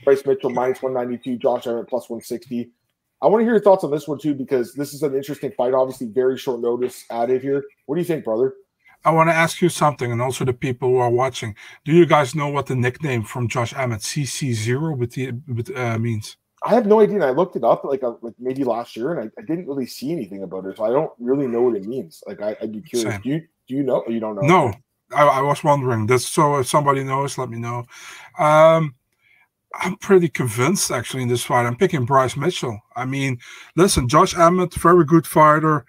[0.05, 2.71] Bryce Mitchell minus 192, Josh Emmett plus 160.
[3.23, 5.53] I want to hear your thoughts on this one too, because this is an interesting
[5.57, 5.75] fight.
[5.75, 7.65] Obviously, very short notice added here.
[7.87, 8.55] What do you think, brother?
[9.05, 11.57] I want to ask you something, and also the people who are watching.
[11.85, 15.77] Do you guys know what the nickname from Josh Emmett CC Zero with the with,
[15.77, 16.37] uh, means?
[16.65, 17.17] I have no idea.
[17.17, 19.45] And I looked it up like a, uh, like maybe last year, and I, I,
[19.45, 22.23] didn't really see anything about it, so I don't really know what it means.
[22.27, 23.15] Like I, would be curious.
[23.15, 23.23] Same.
[23.23, 24.05] Do you do you know?
[24.07, 24.43] you don't know?
[24.43, 24.75] No,
[25.17, 26.07] I, I was wondering.
[26.07, 27.87] This so if somebody knows, let me know.
[28.39, 28.95] Um,
[29.75, 31.67] I'm pretty convinced actually in this fight.
[31.67, 32.81] I'm picking Bryce Mitchell.
[32.95, 33.39] I mean,
[33.75, 35.85] listen, Josh Emmett, very good fighter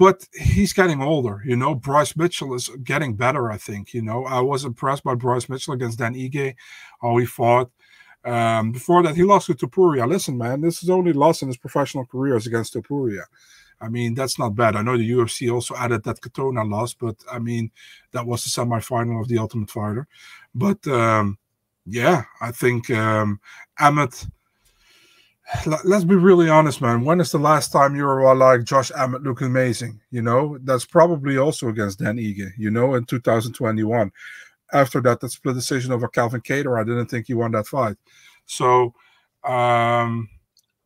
[0.00, 1.42] but he's getting older.
[1.44, 3.50] You know, Bryce Mitchell is getting better.
[3.52, 3.92] I think.
[3.92, 6.54] You know, I was impressed by Bryce Mitchell against Dan Ige,
[7.02, 7.70] how he fought.
[8.24, 10.08] Um, before that, he lost to Topuria.
[10.08, 13.24] Listen, man, this is only loss in his professional career is against Topuria.
[13.78, 14.74] I mean, that's not bad.
[14.74, 17.70] I know the UFC also added that Katona loss, but I mean,
[18.12, 20.06] that was the semifinal of the Ultimate Fighter.
[20.54, 21.36] But um,
[21.84, 23.38] yeah, I think um,
[23.78, 24.26] Emmett
[25.84, 27.04] let's be really honest, man.
[27.04, 30.00] When is the last time you were like Josh Emmett looking amazing?
[30.10, 34.12] You know, that's probably also against Dan Ige, you know, in 2021.
[34.72, 37.96] After that, that split decision over Calvin Kattar, I didn't think he won that fight.
[38.46, 38.94] So,
[39.44, 40.28] um,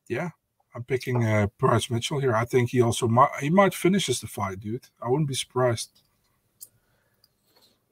[0.08, 0.30] yeah,
[0.74, 2.34] I'm picking uh, Bryce Mitchell here.
[2.34, 4.86] I think he also might he might finishes the fight, dude.
[5.02, 5.90] I wouldn't be surprised.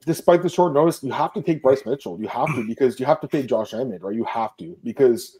[0.05, 2.19] Despite the short notice, you have to take Bryce Mitchell.
[2.19, 4.15] You have to because you have to take Josh Emmett, right?
[4.15, 5.37] You have to because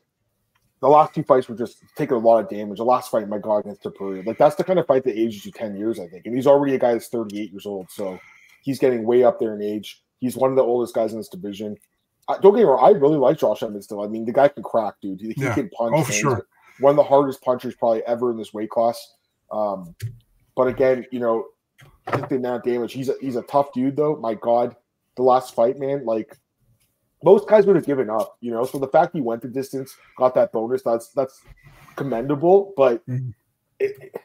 [0.83, 2.77] the last two fights were just taking a lot of damage.
[2.77, 5.45] The last fight, my God, against Topuria, like that's the kind of fight that ages
[5.45, 6.25] you ten years, I think.
[6.25, 8.19] And he's already a guy that's 38 years old, so
[8.63, 10.03] he's getting way up there in age.
[10.19, 11.77] He's one of the oldest guys in this division.
[12.27, 14.01] I, don't get me wrong, I really like Josh Emmett still.
[14.01, 15.21] I mean, the guy can crack, dude.
[15.21, 15.93] He, he can punch.
[15.95, 16.47] Oh, for sure.
[16.81, 19.13] One of the hardest punchers probably ever in this weight class.
[19.53, 19.95] Um,
[20.57, 21.45] but again, you know,
[22.05, 22.91] the amount of damage.
[22.91, 24.17] He's a, he's a tough dude, though.
[24.17, 24.75] My God,
[25.15, 26.37] the last fight, man, like
[27.23, 28.65] most guys would have given up, you know.
[28.65, 31.41] So the fact he went the distance, got that bonus, that's that's
[31.95, 32.73] commendable.
[32.77, 33.33] But Mhm.
[33.79, 34.21] it, it-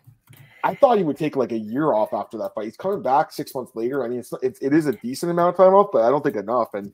[0.65, 2.65] I thought he would take like a year off after that fight.
[2.65, 4.05] He's coming back six months later.
[4.05, 6.23] I mean, it's, it's it is a decent amount of time off, but I don't
[6.23, 6.75] think enough.
[6.75, 6.93] And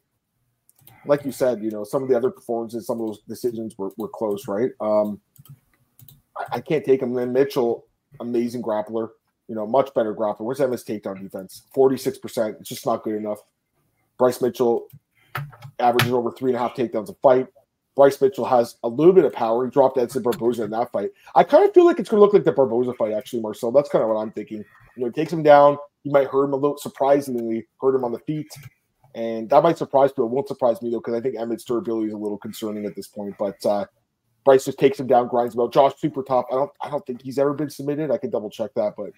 [1.06, 3.90] like you said, you know, some of the other performances, some of those decisions were,
[3.96, 4.70] were close, right?
[4.80, 5.18] Um,
[6.36, 7.14] I, I can't take him.
[7.14, 7.86] Then Mitchell,
[8.20, 9.08] amazing grappler,
[9.48, 10.40] you know, much better grappler.
[10.40, 11.62] Where's that miss takedown defense?
[11.74, 12.58] Forty six percent.
[12.60, 13.38] It's just not good enough.
[14.18, 14.86] Bryce Mitchell
[15.78, 17.46] averages over three and a half takedowns a fight.
[17.96, 19.64] Bryce Mitchell has a little bit of power.
[19.64, 21.10] He dropped Edson Barboza in that fight.
[21.34, 23.70] I kind of feel like it's going to look like the Barboza fight, actually, Marcel.
[23.70, 24.64] That's kind of what I'm thinking.
[24.96, 25.78] You know, he takes him down.
[26.02, 28.52] He might hurt him a little, surprisingly, hurt him on the feet.
[29.14, 30.26] And that might surprise people.
[30.26, 32.96] It won't surprise me, though, because I think Emmett's durability is a little concerning at
[32.96, 33.36] this point.
[33.38, 33.86] But uh,
[34.44, 35.72] Bryce just takes him down, grinds him out.
[35.72, 36.46] Josh, super top.
[36.50, 38.10] I don't, I don't think he's ever been submitted.
[38.10, 39.10] I can double check that, but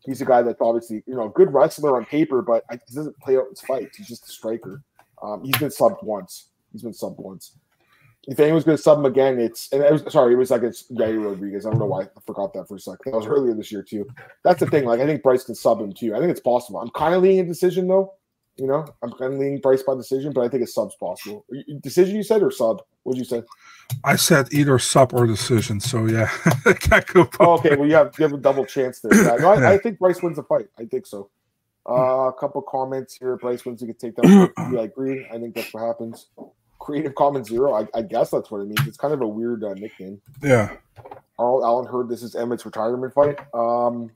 [0.00, 3.18] he's a guy that's obviously, you know, a good wrestler on paper, but he doesn't
[3.20, 3.98] play out his fights.
[3.98, 4.82] He's just a striker.
[5.22, 6.48] Um, he's been subbed once.
[6.72, 7.56] He's been subbed once.
[8.26, 10.62] If anyone's going to sub him again, it's and it was sorry, it was like
[10.62, 11.66] it's Yair Rodriguez.
[11.66, 13.12] I don't know why I forgot that for a second.
[13.12, 14.06] That was earlier this year too.
[14.44, 14.86] That's the thing.
[14.86, 16.14] Like I think Bryce can sub him too.
[16.14, 16.80] I think it's possible.
[16.80, 18.14] I'm kind of leaning a decision though.
[18.56, 21.44] You know, I'm kind of leaning Bryce by decision, but I think a sub's possible.
[21.80, 22.82] Decision you said or sub?
[23.02, 23.42] What'd you say?
[24.04, 26.30] I said either sub or decision, so yeah,
[27.12, 27.76] go both Oh, okay.
[27.76, 29.14] Well, you have, you have a double chance there.
[29.14, 29.70] Yeah, no, I, Yeah.
[29.70, 30.66] I think Bryce wins the fight.
[30.78, 31.30] I think so.
[31.88, 33.36] Uh, a couple comments here.
[33.36, 33.80] Bryce wins.
[33.80, 34.50] He can take down.
[34.78, 35.26] I agree.
[35.30, 36.28] I think that's what happens.
[36.78, 37.74] Creative Commons Zero.
[37.74, 38.86] I, I guess that's what it means.
[38.86, 40.20] It's kind of a weird uh, nickname.
[40.42, 40.76] Yeah,
[41.38, 43.38] Arnold Allen heard this is Emmett's retirement fight.
[43.52, 44.10] Um,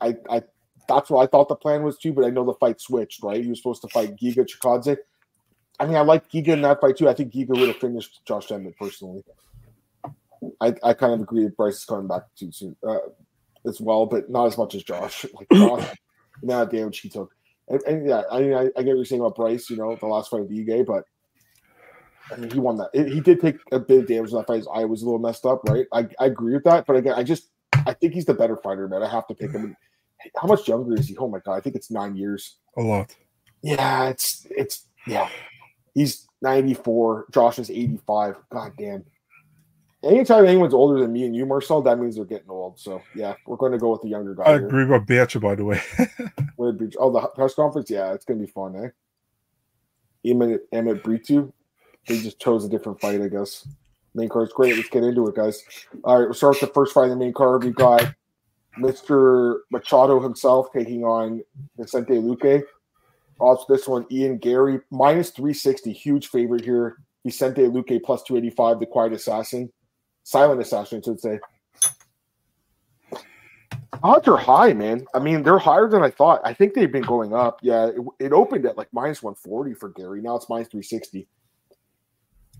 [0.00, 0.42] I, I
[0.88, 3.22] that's what I thought the plan was too, but I know the fight switched.
[3.22, 4.96] Right, he was supposed to fight Giga Chikadze.
[5.80, 7.08] I mean, I like Giga in that fight too.
[7.08, 9.22] I think Giga would have finished Josh Emmett personally.
[10.60, 12.98] I, I kind of agree that Bryce is coming back too soon uh,
[13.66, 15.24] as well, but not as much as Josh.
[15.34, 15.94] Like Josh,
[16.42, 17.34] of damage he took.
[17.68, 19.68] And, and yeah, I mean, I, I get what you're saying about Bryce.
[19.70, 21.04] You know, the last fight with Ige, but
[22.32, 22.90] I mean, he won that.
[22.92, 24.58] He did take a bit of damage in that fight.
[24.58, 25.86] His eye was a little messed up, right?
[25.92, 27.48] I, I agree with that, but again, I just
[27.86, 29.02] I think he's the better fighter, man.
[29.02, 29.76] I have to pick him.
[30.36, 31.16] How much younger is he?
[31.16, 32.56] Oh my god, I think it's nine years.
[32.76, 33.14] a lot.
[33.62, 35.28] Yeah, it's it's yeah.
[35.94, 37.26] He's 94.
[37.32, 38.36] Josh is 85.
[38.52, 39.04] God damn.
[40.04, 42.78] Anytime anyone's older than me and you, Marcel, that means they're getting old.
[42.78, 44.44] So yeah, we're going to go with the younger guy.
[44.44, 44.66] I here.
[44.66, 45.80] agree with Beatrice, by the way.
[46.56, 47.90] Would be- oh, the press conference?
[47.90, 48.88] Yeah, it's gonna be fun, eh?
[50.24, 51.52] Emmett Emmett Brito.
[52.06, 53.66] They just chose a different fight, I guess.
[54.14, 54.76] Main card's great.
[54.76, 55.62] Let's get into it, guys.
[56.04, 57.64] All right, we'll start with the first fight in the main card.
[57.64, 58.14] We got
[58.78, 59.58] Mr.
[59.70, 61.42] Machado himself taking on
[61.76, 62.62] Vicente Luque.
[63.40, 66.96] Also, this one, Ian Garry, minus 360, huge favorite here.
[67.24, 69.70] Vicente Luque plus 285, the quiet assassin.
[70.28, 71.40] Silent assassin, I should say.
[74.02, 75.06] Odds are high, man.
[75.14, 76.42] I mean, they're higher than I thought.
[76.44, 77.60] I think they've been going up.
[77.62, 80.20] Yeah, it, it opened at like minus 140 for Garry.
[80.20, 81.26] Now it's minus 360.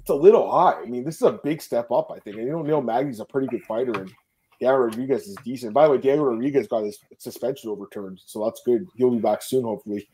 [0.01, 0.81] It's a little high.
[0.81, 2.39] I mean, this is a big step up, I think.
[2.39, 4.11] And you know, Neil Magny's a pretty good fighter, and
[4.59, 5.75] Diego Rodriguez is decent.
[5.75, 8.87] By the way, Diego Rodriguez got his suspension overturned, so that's good.
[8.97, 10.09] He'll be back soon, hopefully.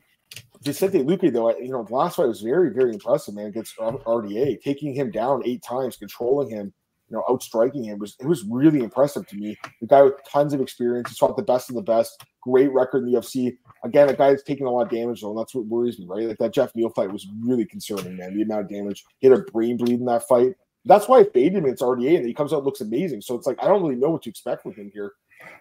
[0.65, 4.61] Vicente Luque, though, you know, the last fight was very, very impressive, man, against RDA,
[4.61, 6.73] taking him down eight times, controlling him,
[7.09, 9.57] you know, outstriking him was it was really impressive to me.
[9.81, 13.05] The guy with tons of experience, he's fought the best of the best, great record
[13.05, 13.57] in the UFC.
[13.85, 16.07] Again, a guy that's taking a lot of damage, though, and that's what worries me,
[16.09, 16.27] right?
[16.27, 18.35] Like that Jeff Neal fight was really concerning, man.
[18.35, 19.05] The amount of damage.
[19.19, 20.55] He had a brain bleed in that fight.
[20.87, 21.67] That's why I faded him.
[21.67, 23.21] It's RDA, and he comes out looks amazing.
[23.21, 25.13] So it's like I don't really know what to expect with him here.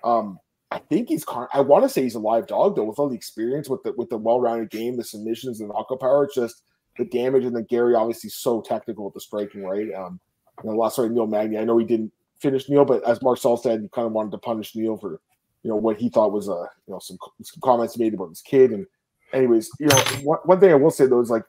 [0.04, 0.40] Um,
[0.72, 1.26] I think he's.
[1.54, 3.94] I want to say he's a live dog though, with all the experience, with the
[3.94, 6.24] with the well-rounded game, the submissions, and the knockout power.
[6.24, 6.64] It's just
[6.98, 9.94] the damage, and then Garry obviously so technical with the striking, right?
[9.94, 10.20] Um,
[10.64, 11.58] you know, last fight Neil Magny.
[11.58, 14.38] I know he didn't finish Neil, but as Marcel said, he kind of wanted to
[14.38, 15.22] punish Neil for
[15.64, 18.30] you know what he thought was uh you know some, some comments he made about
[18.30, 18.72] his kid.
[18.72, 18.86] And
[19.32, 21.44] anyways, you know, one, one thing I will say though is like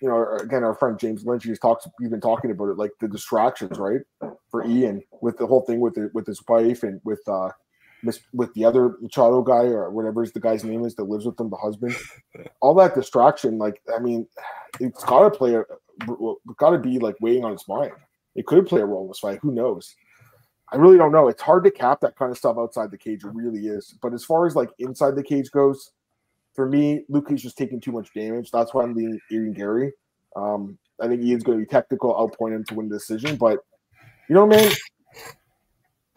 [0.00, 2.92] you know, again, our friend James Lynch, he's talks, he's been talking about it, like
[3.00, 4.00] the distractions, right,
[4.50, 7.50] for Ian with the whole thing with the, with his wife and with uh,
[8.02, 11.36] Miss with the other Machado guy or whatever the guy's name is that lives with
[11.36, 11.94] them, the husband.
[12.60, 14.26] All that distraction, like, I mean,
[14.80, 15.54] it's got to play,
[16.56, 17.92] got to be like weighing on his mind.
[18.40, 19.38] It could play a role in this fight.
[19.42, 19.94] Who knows?
[20.72, 21.28] I really don't know.
[21.28, 23.22] It's hard to cap that kind of stuff outside the cage.
[23.22, 23.94] It really is.
[24.00, 25.90] But as far as like inside the cage goes,
[26.54, 28.50] for me, Luque's just taking too much damage.
[28.50, 29.92] That's why I'm leaning Ian Garry.
[30.36, 33.36] Um, I think Ian's going to be technical, I'll point him to win the decision.
[33.36, 33.58] But
[34.30, 34.72] you know, man,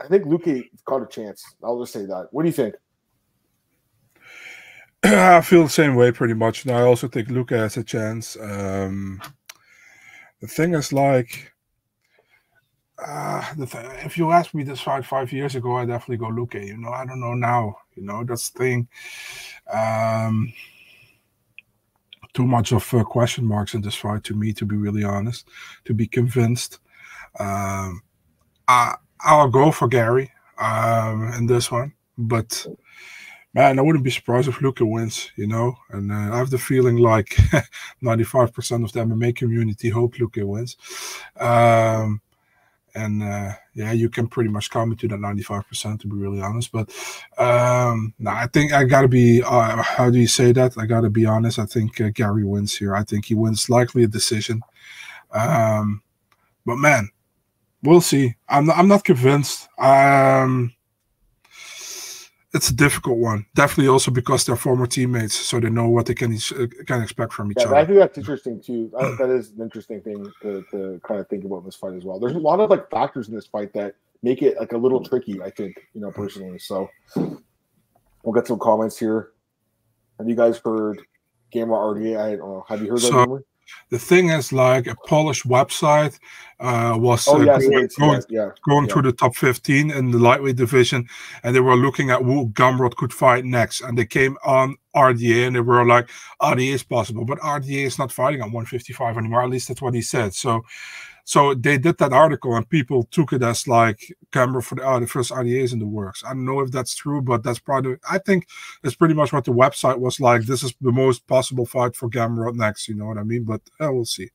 [0.02, 1.44] I think Luque caught a chance.
[1.62, 2.30] I'll just say that.
[2.32, 2.76] What do you think?
[5.04, 6.64] I feel the same way pretty much.
[6.64, 8.38] And I also think Luca has a chance.
[8.40, 9.22] Um,
[10.40, 11.53] the thing is, like,
[13.06, 13.44] uh,
[14.04, 16.66] if you asked me this fight five years ago, I definitely go Luque.
[16.66, 17.78] You know, I don't know now.
[17.96, 18.88] You know, that's the thing.
[19.72, 20.54] Um,
[22.34, 25.48] too much of uh, question marks in this fight to me, to be really honest,
[25.86, 26.80] to be convinced.
[27.40, 28.02] Um,
[28.68, 32.66] I, I'll go for Garry um, in this one, but
[33.54, 35.76] man, I wouldn't be surprised if Luca wins, you know.
[35.90, 37.28] And uh, I have the feeling like
[38.04, 40.78] 95% of the MMA community hope Luca wins.
[41.40, 42.22] Um,
[42.96, 46.42] and uh, yeah, you can pretty much count me to that 95% to be really
[46.42, 46.72] honest.
[46.72, 46.90] But
[47.38, 49.42] um, no, I think I gotta be.
[49.42, 50.78] Uh, how do you say that?
[50.78, 51.60] I gotta be honest.
[51.60, 52.96] I think uh, Garry wins here.
[52.96, 54.62] I think he wins likely a decision.
[55.32, 56.02] Um,
[56.66, 57.10] but man,
[57.82, 58.36] we'll see.
[58.48, 59.68] I'm not, I'm not convinced.
[59.78, 60.74] Um,
[62.54, 63.46] it's a difficult one.
[63.56, 67.34] Definitely also because they're former teammates, so they know what they can uh, can expect
[67.34, 67.76] from each yeah, other.
[67.76, 68.92] I think that's interesting too.
[68.98, 71.94] I, that is an interesting thing to, to kind of think about in this fight
[71.94, 72.20] as well.
[72.20, 75.04] There's a lot of like factors in this fight that make it like a little
[75.04, 75.42] tricky.
[75.42, 76.60] I think you know personally.
[76.60, 79.32] So we'll get some comments here.
[80.20, 81.02] Have you guys heard
[81.54, 82.20] Gamrot RDA?
[82.20, 82.66] I don't know.
[82.68, 83.08] Have you heard that?
[83.08, 83.42] So,
[83.90, 86.20] the thing is, like a Polish website
[86.60, 88.50] uh, was oh, uh, going, going, yeah.
[88.68, 88.94] going yeah.
[88.94, 91.08] through the top 15 in the lightweight division,
[91.44, 93.82] and they were looking at who Gamrot could fight next.
[93.82, 96.10] And they came on RDA, and they were like,
[96.42, 99.44] RDA is possible, but RDA is not fighting on 155 anymore.
[99.44, 100.34] At least that's what he said.
[100.34, 100.64] So
[101.26, 105.00] so they did that article and people took it as like camera for the, oh,
[105.00, 106.24] the first RDAs in the works.
[106.26, 108.48] I don't know if that's true, but that's probably I think
[108.84, 110.44] it's pretty much what the website was like.
[110.44, 113.44] This is the most possible fight for Gamrot next, you know what I mean?
[113.44, 114.30] But uh, we'll see.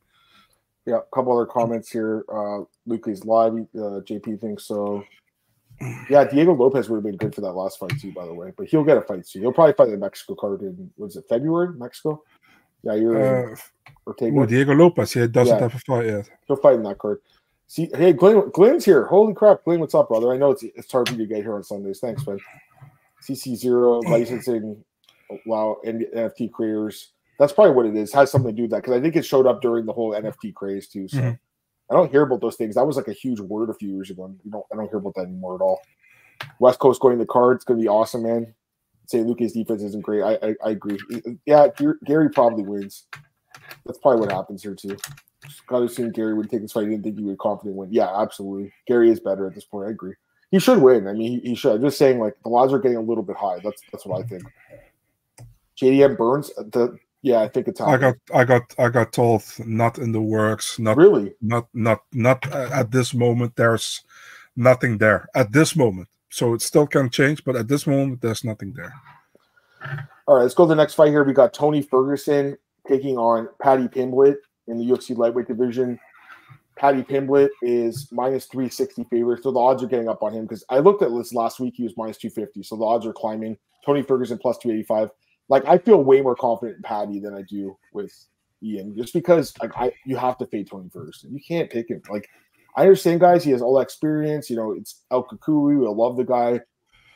[0.87, 2.25] Yeah, a couple other comments here.
[2.29, 3.53] Uh Luque is live.
[3.53, 5.05] Uh, JP thinks so.
[6.11, 8.53] Yeah, Diego Lopes would have been good for that last fight too, by the way.
[8.57, 9.43] But he'll get a fight soon.
[9.43, 12.23] He'll probably fight the Mexico card in was it February, Mexico?
[12.83, 13.57] Yeah, you're uh,
[14.07, 14.47] Ortega.
[14.47, 15.13] Diego Lopes.
[15.13, 15.61] He doesn't yeah.
[15.61, 16.31] have a fight yet.
[16.47, 17.21] He'll fight in that card.
[17.67, 19.05] See, hey, Glenn, Glenn's here.
[19.05, 20.33] Holy crap, Glenn, what's up, brother?
[20.33, 22.01] I know it's it's hard for you to get here on Sundays.
[22.01, 22.39] Thanks, man.
[23.23, 24.83] CC zero licensing,
[25.45, 27.13] wow, NFT creators.
[27.39, 28.13] That's probably what it is.
[28.13, 30.13] Has something to do with that because I think it showed up during the whole
[30.13, 31.09] NFT craze too.
[31.09, 31.35] So mm-hmm.
[31.91, 32.75] I don't hear about those things.
[32.75, 34.35] That was like a huge word a few years ago.
[34.45, 35.81] You don't, I don't hear about that anymore at all.
[36.59, 37.57] West Coast going to card.
[37.57, 38.55] It's going to be awesome, man.
[39.09, 39.27] St.
[39.27, 40.23] Lucas defense isn't great.
[40.23, 40.99] I, I, I agree.
[41.47, 41.69] Yeah,
[42.05, 43.07] Garry probably wins.
[43.87, 44.97] That's probably what happens here too.
[45.67, 46.85] Got to assume Garry would take this fight.
[46.85, 47.93] He didn't think he would confidently win.
[47.93, 48.71] Yeah, absolutely.
[48.87, 49.89] Garry is better at this point.
[49.89, 50.13] I agree.
[50.51, 51.09] He should win.
[51.09, 51.77] I mean, he, he should.
[51.77, 53.59] I'm just saying, like the odds are getting a little bit high.
[53.65, 54.43] That's that's what I think.
[55.81, 56.51] JDM Burns.
[56.59, 57.81] Uh, the yeah, I think it's.
[57.81, 60.79] I got I got I got told not in the works.
[60.79, 61.35] Not really.
[61.41, 63.57] Not not not uh, at this moment.
[63.57, 64.05] There's
[64.55, 66.09] nothing there at this moment.
[66.31, 68.93] So it still can change, but at this moment, there's nothing there.
[70.27, 71.25] All right, let's go to the next fight here.
[71.25, 72.57] We got Tony Ferguson
[72.87, 75.99] taking on Paddy Pimblett in the UFC lightweight division.
[76.77, 80.65] Paddy Pimblett is minus 360 favorite, so the odds are getting up on him because
[80.69, 81.75] I looked at this last week.
[81.77, 83.57] He was minus 250, so the odds are climbing.
[83.85, 85.11] Tony Ferguson plus 285.
[85.49, 88.13] Like I feel way more confident in Paddy than I do with
[88.63, 91.33] Ian, just because like I you have to fade Tony Ferguson.
[91.33, 92.03] You can't pick him.
[92.11, 92.29] Like
[92.77, 93.45] I understand, guys.
[93.45, 94.49] He has all that experience.
[94.49, 95.87] You know, it's El Cucuy.
[95.87, 96.61] I love the guy.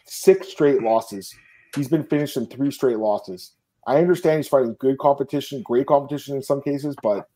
[0.07, 1.32] Six straight losses.
[1.76, 3.53] He's been finished in three straight losses.
[3.86, 7.26] I understand he's fighting good competition, great competition in some cases, but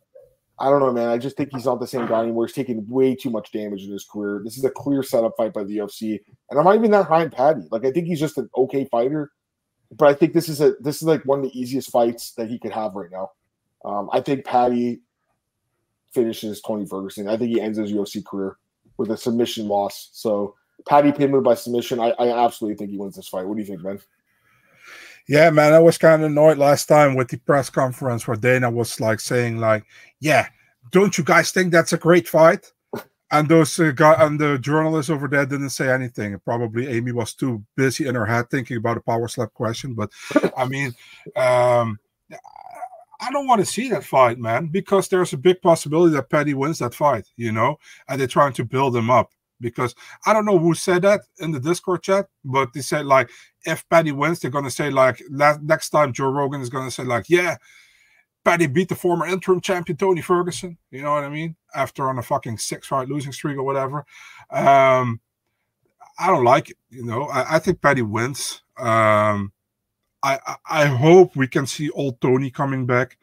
[0.58, 1.08] I don't know, man.
[1.08, 2.46] I just think he's not the same guy anymore.
[2.46, 4.40] He's taking way too much damage in his career.
[4.42, 6.18] This is a clear setup fight by the UFC,
[6.50, 7.62] and I'm not even that high in Paddy.
[7.70, 9.32] Like I think he's just an okay fighter,
[9.90, 12.48] but I think this is a this is like one of the easiest fights that
[12.48, 13.30] he could have right now.
[13.84, 15.00] Um, I think Paddy
[16.12, 17.28] finishes Tony Ferguson.
[17.28, 18.56] I think he ends his UFC career
[18.96, 20.10] with a submission loss.
[20.12, 20.54] So
[20.88, 22.00] Paddy Pimblett by submission.
[22.00, 23.46] I, I absolutely think he wins this fight.
[23.46, 24.00] What do you think, man?
[25.28, 28.70] Yeah, man, I was kind of annoyed last time with the press conference where Dana
[28.70, 29.84] was like saying, like,
[30.20, 30.46] "Yeah,
[30.92, 32.72] don't you guys think that's a great fight?"
[33.32, 36.38] And those uh, guy and the journalists over there didn't say anything.
[36.44, 39.94] Probably Amy was too busy in her head thinking about a power slap question.
[39.94, 40.12] But
[40.56, 40.94] I mean,
[41.34, 41.98] um,
[43.20, 46.54] I don't want to see that fight, man, because there's a big possibility that Paddy
[46.54, 49.30] wins that fight, you know, and they're trying to build him up.
[49.58, 49.94] Because
[50.26, 53.30] I don't know who said that in the Discord chat, but they said like
[53.64, 57.30] if Paddy wins, they're gonna say like next time Joe Rogan is gonna say like,
[57.30, 57.56] yeah,
[58.44, 60.76] Paddy beat the former interim champion Tony Ferguson.
[60.90, 61.56] You know what I mean?
[61.74, 64.04] After on a fucking six fight losing streak or whatever.
[64.50, 65.20] Um,
[66.18, 66.76] I don't like it.
[66.90, 68.62] You know, I, I think Paddy wins.
[68.78, 69.52] Um,
[70.26, 73.16] I, I, hope we can see old Tony coming back,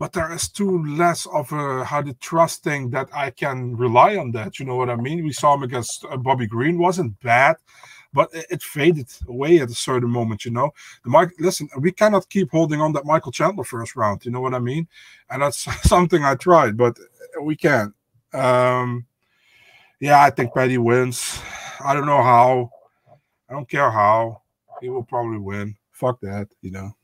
[0.00, 4.16] but there is too less of a how the trust thing that I can rely
[4.16, 4.58] on that.
[4.58, 5.22] You know what I mean?
[5.22, 7.56] We saw him against uh, Bobby Green, wasn't bad,
[8.12, 10.44] but it, it, faded away at a certain moment.
[10.44, 10.72] You know,
[11.04, 11.30] the Mike.
[11.38, 14.24] Listen, we cannot keep holding on that Michael Chandler first round.
[14.24, 14.88] You know what I mean?
[15.30, 16.98] And that's something I tried, but
[17.40, 17.94] we can't.
[18.32, 19.06] Um,
[20.00, 21.40] yeah, I think Paddy wins.
[21.84, 22.70] I don't know how.
[23.48, 24.42] I don't care how.
[24.80, 25.76] He will probably win.
[25.96, 26.94] Fuck that, you know.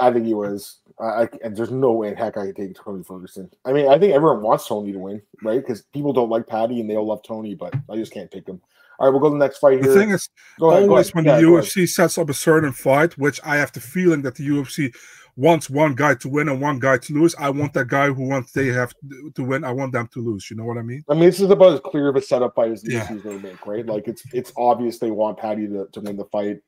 [0.00, 0.78] I think he was.
[1.00, 3.48] I, and there's no way in heck I could take Tony Ferguson.
[3.64, 5.60] I mean, I think everyone wants Tony to win, right?
[5.60, 8.48] Because people don't like Paddy and they all love Tony, but I just can't pick
[8.48, 8.60] him.
[8.98, 9.92] All right, we'll go to the next fight here.
[9.92, 10.28] The thing is,
[10.58, 13.80] go always ahead, when the UFC sets up a certain fight, which I have the
[13.80, 14.92] feeling that the UFC
[15.38, 17.32] wants one guy to win and one guy to lose.
[17.36, 18.92] I want that guy who wants they have
[19.36, 19.62] to win.
[19.62, 20.50] I want them to lose.
[20.50, 21.04] You know what I mean?
[21.08, 23.06] I mean, this is about as clear of a setup fight as the yeah.
[23.06, 23.86] UFC's going to make, right?
[23.86, 26.58] Like it's it's obvious they want Paddy to, to win the fight,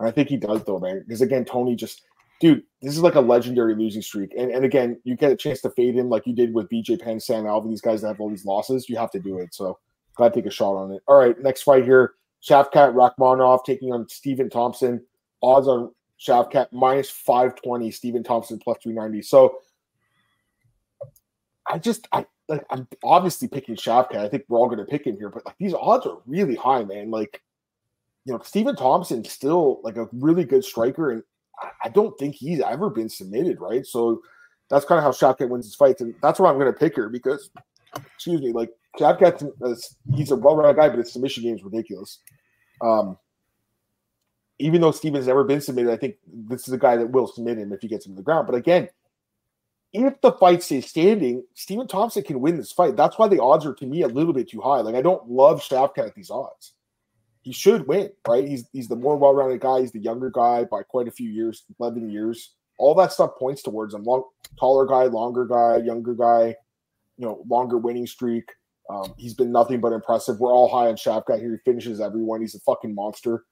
[0.00, 1.04] and I think he does though, man.
[1.06, 2.02] Because again, Tony just,
[2.40, 5.60] dude, this is like a legendary losing streak, and and again, you get a chance
[5.60, 8.20] to fade him like you did with BJ Penn, Sam Alvey, these guys that have
[8.20, 8.88] all these losses.
[8.88, 9.54] You have to do it.
[9.54, 9.78] So
[10.16, 11.02] gotta take a shot on it.
[11.06, 12.14] All right, next fight here.
[12.42, 15.04] Shavkat Rakhmonov taking on Stephen Thompson.
[15.42, 19.22] Odds on Shavkat minus 520, Stephen Thompson plus 390.
[19.22, 19.58] So
[21.66, 24.16] I just I like I'm obviously picking Shavkat.
[24.16, 26.84] I think we're all gonna pick him here, but like these odds are really high,
[26.84, 27.10] man.
[27.10, 27.42] Like,
[28.24, 31.22] you know, Stephen Thompson's still like a really good striker, and
[31.84, 33.86] I don't think he's ever been submitted, right?
[33.86, 34.22] So
[34.68, 37.08] that's kind of how Shavkat wins his fights, and that's why I'm gonna pick her
[37.08, 37.50] because
[38.14, 39.52] excuse me, like Shavkat,
[40.14, 42.20] he's a well-rounded guy, but his submission game is ridiculous.
[42.80, 43.16] Um,
[44.58, 47.58] even though Stephen's never been submitted, I think this is a guy that will submit
[47.58, 48.46] him if he gets him to the ground.
[48.46, 48.88] But again,
[49.92, 52.96] if the fight stays standing, Stephen Thompson can win this fight.
[52.96, 54.80] That's why the odds are to me a little bit too high.
[54.80, 56.74] Like I don't love Shavkat at these odds.
[57.42, 58.46] He should win, right?
[58.46, 59.80] He's he's the more well-rounded guy.
[59.80, 62.54] He's the younger guy by quite a few years, eleven years.
[62.78, 64.04] All that stuff points towards him.
[64.04, 64.24] Long,
[64.58, 66.54] taller guy, longer guy, younger guy.
[67.16, 68.44] You know, longer winning streak.
[68.88, 70.40] Um, he's been nothing but impressive.
[70.40, 71.52] We're all high on Shavkat here.
[71.52, 72.40] He finishes everyone.
[72.40, 73.44] He's a fucking monster.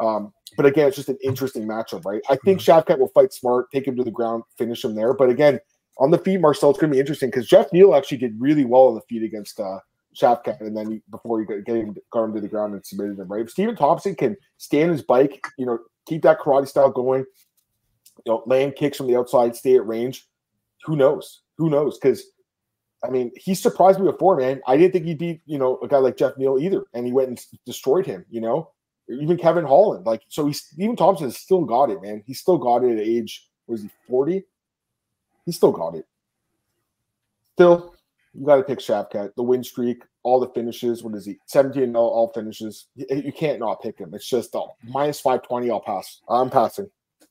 [0.00, 2.22] Um, but again, it's just an interesting matchup, right?
[2.30, 2.92] I think mm-hmm.
[2.92, 5.12] Shavkat will fight smart, take him to the ground, finish him there.
[5.12, 5.58] But again,
[5.98, 8.64] on the feet, Marcel, it's going to be interesting because Jeff Neal actually did really
[8.64, 9.78] well on the feet against uh,
[10.14, 13.18] Shavkat, and then he, before you get him, got him to the ground and submitted
[13.18, 13.42] him, right?
[13.42, 17.24] If Stephen Thompson can stand his bike, you know, keep that karate style going,
[18.24, 20.26] you know, land kicks from the outside, stay at range,
[20.84, 21.42] who knows?
[21.56, 21.98] Who knows?
[21.98, 22.24] Because
[23.04, 24.60] I mean, he surprised me before, man.
[24.66, 27.12] I didn't think he'd be, you know, a guy like Jeff Neal either, and he
[27.12, 28.70] went and destroyed him, you know
[29.08, 30.06] even Kevin Holland.
[30.06, 32.22] Like, so he's Stephen Thompson still got it, man.
[32.26, 34.44] He still got it at age, was he 40?
[35.46, 36.06] He still got it.
[37.54, 37.94] Still,
[38.38, 39.34] you got to pick Shavkat.
[39.36, 41.02] The win streak, all the finishes.
[41.02, 41.38] What is he?
[41.46, 42.86] 17 all, all finishes.
[42.94, 44.14] You, you, can't not pick him.
[44.14, 45.70] It's just uh, minus 520.
[45.70, 46.20] I'll pass.
[46.28, 46.88] I'm passing.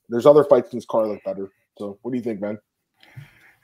[0.08, 1.50] There's other fights in this car look better.
[1.78, 2.58] So, what do you think, man?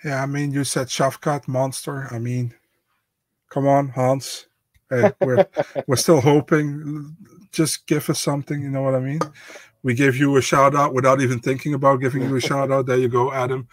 [0.05, 2.09] Yeah, I mean, you said Shavkat monster.
[2.11, 2.55] I mean,
[3.51, 4.47] come on, Hans.
[4.88, 5.47] Hey, we're
[5.86, 7.16] we're still hoping
[7.53, 8.61] just give us something.
[8.61, 9.20] You know what I mean?
[9.82, 12.86] We gave you a shout out without even thinking about giving you a shout out.
[12.86, 13.68] There you go, Adam,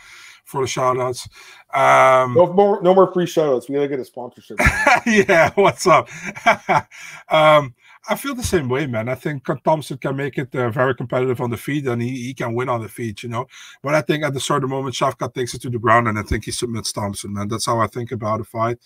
[0.51, 1.27] for the shout outs.
[1.73, 3.69] Um, no more, no more free shout outs.
[3.69, 4.57] We gotta get a sponsorship.
[5.07, 6.09] yeah, what's up?
[7.29, 7.73] um,
[8.09, 9.07] I feel the same way, man.
[9.07, 12.33] I think Thompson can make it uh, very competitive on the feet, and he, he
[12.33, 13.45] can win on the feet, you know.
[13.81, 16.23] But I think at the certain moment, Shavkat takes it to the ground, and I
[16.23, 17.47] think he submits Thompson, man.
[17.47, 18.79] That's how I think about a fight.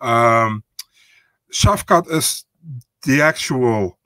[0.00, 0.64] Um,
[1.52, 2.44] Shavkat is
[3.02, 3.98] the actual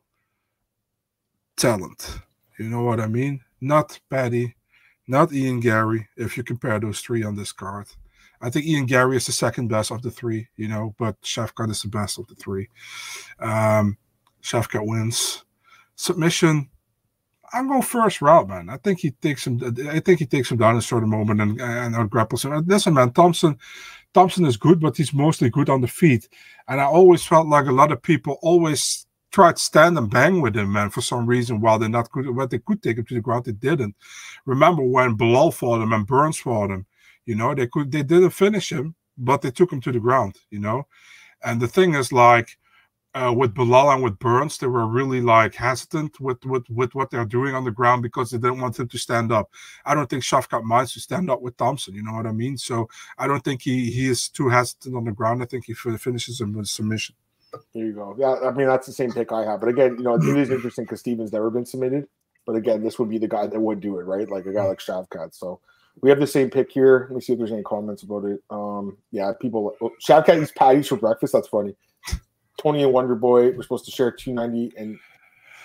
[1.57, 2.21] talent.
[2.59, 3.41] You know what I mean?
[3.61, 4.55] Not Paddy,
[5.07, 7.87] not Ian Garry, if you compare those three on this card.
[8.41, 11.71] I think Ian Garry is the second best of the three, you know, but Shavkat
[11.71, 12.69] is the best of the three.
[13.39, 13.97] Um,
[14.43, 15.45] Shavkat wins.
[15.97, 16.69] Submission,
[17.55, 18.69] I'm going first route, man.
[18.69, 19.61] I think he takes him.
[19.89, 22.65] I think he takes him down at a certain moment and and, and grapples him.
[22.67, 23.57] Listen, man, Thompson,
[24.13, 26.29] Thompson is good, but he's mostly good on the feet.
[26.67, 30.41] And I always felt like a lot of people always tried to stand and bang
[30.41, 31.61] with him, man, for some reason.
[31.61, 33.97] While they're not good, what they could take him to the ground, they didn't.
[34.47, 36.87] Remember when Belal fought him and Burns fought him?
[37.27, 40.37] You know, they could, they didn't finish him, but they took him to the ground.
[40.51, 40.87] You know,
[41.43, 42.57] and the thing is, like,
[43.15, 47.11] uh, with Belal and with Burns, they were really like hesitant with, with with what
[47.11, 49.51] they're doing on the ground because they didn't want him to stand up.
[49.85, 51.95] I don't think Shavkat minds to stand up with Thompson.
[51.95, 52.57] You know what I mean?
[52.57, 55.43] So I don't think he he is too hesitant on the ground.
[55.43, 57.15] I think he finishes him with submission.
[57.75, 58.15] There you go.
[58.19, 59.61] Yeah, I mean that's the same pick I have.
[59.61, 62.07] But again, you know, it is interesting because Stephen's never been submitted.
[62.47, 64.29] But again, this would be the guy that would do it, right?
[64.29, 65.35] Like a guy like Shavkat.
[65.35, 65.61] So
[66.03, 67.07] we have the same pick here.
[67.09, 68.43] Let me see if there's any comments about it.
[68.51, 69.75] Um, yeah, people.
[69.81, 71.33] Oh, Shavkat eats patties for breakfast.
[71.33, 71.75] That's funny.
[72.59, 74.99] Tony and Wonder Boy were supposed to share 290 and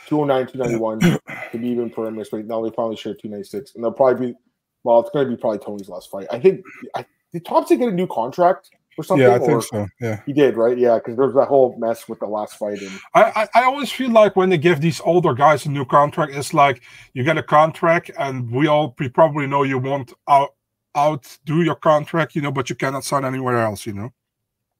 [0.07, 1.19] 209, 291
[1.51, 3.75] to be even parameters, but now they probably share 296.
[3.75, 4.37] And they'll probably be,
[4.83, 6.27] well, it's going to be probably Tony's last fight.
[6.31, 6.61] I think,
[6.95, 9.25] I, did Thompson get a new contract or something?
[9.25, 9.87] Yeah, I think so.
[10.01, 10.21] Yeah.
[10.25, 10.77] He did, right?
[10.77, 12.81] Yeah, because there was that whole mess with the last fight.
[12.81, 13.23] And I,
[13.53, 16.53] I, I always feel like when they give these older guys a new contract, it's
[16.53, 16.81] like
[17.13, 20.49] you get a contract, and we all we probably know you won't out
[20.97, 24.11] outdo your contract, you know, but you cannot sign anywhere else, you know.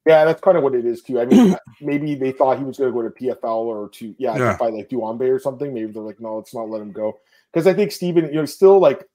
[0.06, 1.20] Yeah, that's kind of what it is too.
[1.20, 4.36] I mean, maybe they thought he was going to go to PFL or to yeah,
[4.36, 4.58] Yeah.
[4.58, 5.74] fight like Duambe or something.
[5.74, 7.20] Maybe they're like, no, let's not let him go
[7.54, 9.08] because I think Stephen, you know, still like,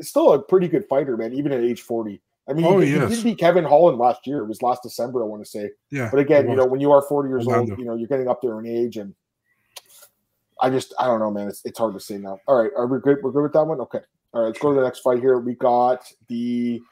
[0.00, 2.20] still a pretty good fighter, man, even at age forty.
[2.48, 4.38] I mean, Oh, he, he he did beat Kevin Holland last year.
[4.38, 5.70] It was last December, I want to say.
[5.90, 6.10] Yeah.
[6.10, 7.72] But again, you know, when you are 40 years Orlando.
[7.72, 9.14] old, you know, you're getting up there in age, and
[10.60, 11.48] I just, I don't know, man.
[11.48, 12.38] It's, it's hard to say now.
[12.46, 13.18] All right, are we good?
[13.22, 13.80] We're good with that one.
[13.80, 14.00] Okay.
[14.32, 15.38] All right, let's go to the next fight here.
[15.38, 16.82] We got the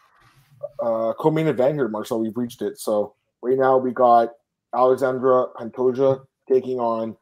[0.80, 2.20] uh, co-main event here, Marcel.
[2.20, 2.78] We've reached it.
[2.78, 4.30] So right now we got
[4.74, 7.16] Alexandre Pantoja taking on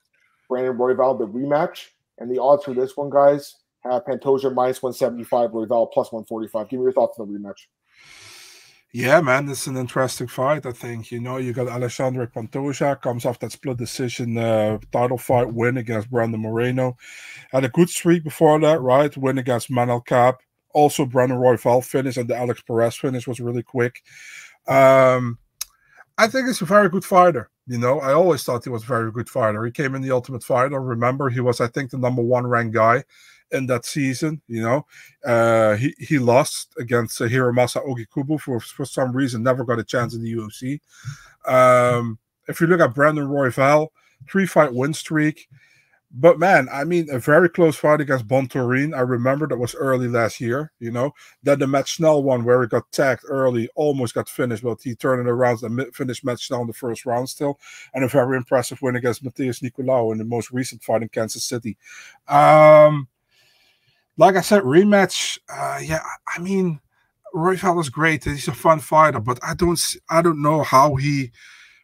[0.48, 1.86] Brandon Royval, the rematch,
[2.18, 6.68] and the odds for this one, guys, have Pantoja minus 175, Royval plus 145.
[6.68, 7.66] Give me your thoughts on the rematch.
[8.92, 10.66] Yeah, man, it's an interesting fight.
[10.66, 15.16] I think you know you got Alexandre Pantoja comes off that split decision uh, title
[15.18, 16.96] fight win against Brandon Moreno,
[17.52, 19.16] had a good streak before that, right?
[19.16, 20.36] Win against Manel Kape,
[20.74, 24.02] also Brandon Royval finish, and the Alex Perez finish was really quick.
[24.66, 25.38] Um,
[26.18, 27.50] I think he's a very good fighter.
[27.66, 29.64] You know, I always thought he was a very good fighter.
[29.64, 30.80] He came in the Ultimate Fighter.
[30.80, 33.04] Remember, he was, I think, the number one ranked guy
[33.52, 34.40] in that season.
[34.48, 34.86] You know,
[35.24, 39.84] uh, he he lost against uh, Hiromasa Ougikubo for for some reason, never got a
[39.84, 40.80] chance in the UFC.
[41.46, 43.88] Um, if you look at Brandon Royval,
[44.28, 45.48] three fight win streak.
[46.12, 48.96] But man, I mean, a very close fight against Bontorin.
[48.96, 51.12] I remember that was early last year, you know.
[51.44, 54.96] Then the Matt Schnell one where he got tagged early, almost got finished, but he
[54.96, 57.60] turned it around and finished Matt Schnell in the first round still.
[57.94, 61.44] And a very impressive win against Matheus Nicolau in the most recent fight in Kansas
[61.44, 61.76] City.
[62.26, 63.06] Um,
[64.20, 65.38] like I said, rematch.
[65.48, 66.78] Uh, yeah, I mean,
[67.34, 68.24] Royval is great.
[68.24, 71.32] He's a fun fighter, but I don't, I don't know how he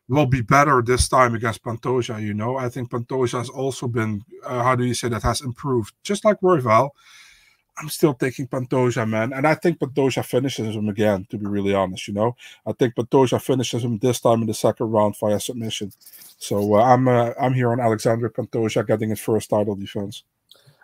[0.08, 2.22] will be better this time against Pantoja.
[2.22, 5.40] You know, I think Pantoja has also been, uh, how do you say that, has
[5.40, 6.90] improved, just like Royval.
[7.78, 11.26] I'm still taking Pantoja, man, and I think Pantoja finishes him again.
[11.30, 12.34] To be really honest, you know,
[12.66, 15.92] I think Pantoja finishes him this time in the second round via submission.
[16.38, 20.22] So uh, I'm, uh, I'm here on Alexander Pantoja getting his first title defense.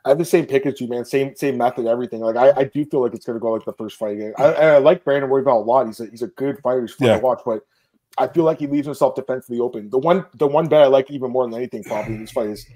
[0.05, 1.05] I have the same pick as you, man.
[1.05, 2.20] Same same method, everything.
[2.20, 4.34] Like I, I do feel like it's going to go like the first fight again.
[4.36, 5.86] I, I like Brandon Royval a lot.
[5.86, 6.80] He's a he's a good fighter.
[6.82, 7.14] He's fun Yeah.
[7.16, 7.64] to watch, but
[8.18, 9.90] I feel like he leaves himself defensively open.
[9.90, 12.48] The one the one bet I like even more than anything probably in this fight
[12.48, 12.66] is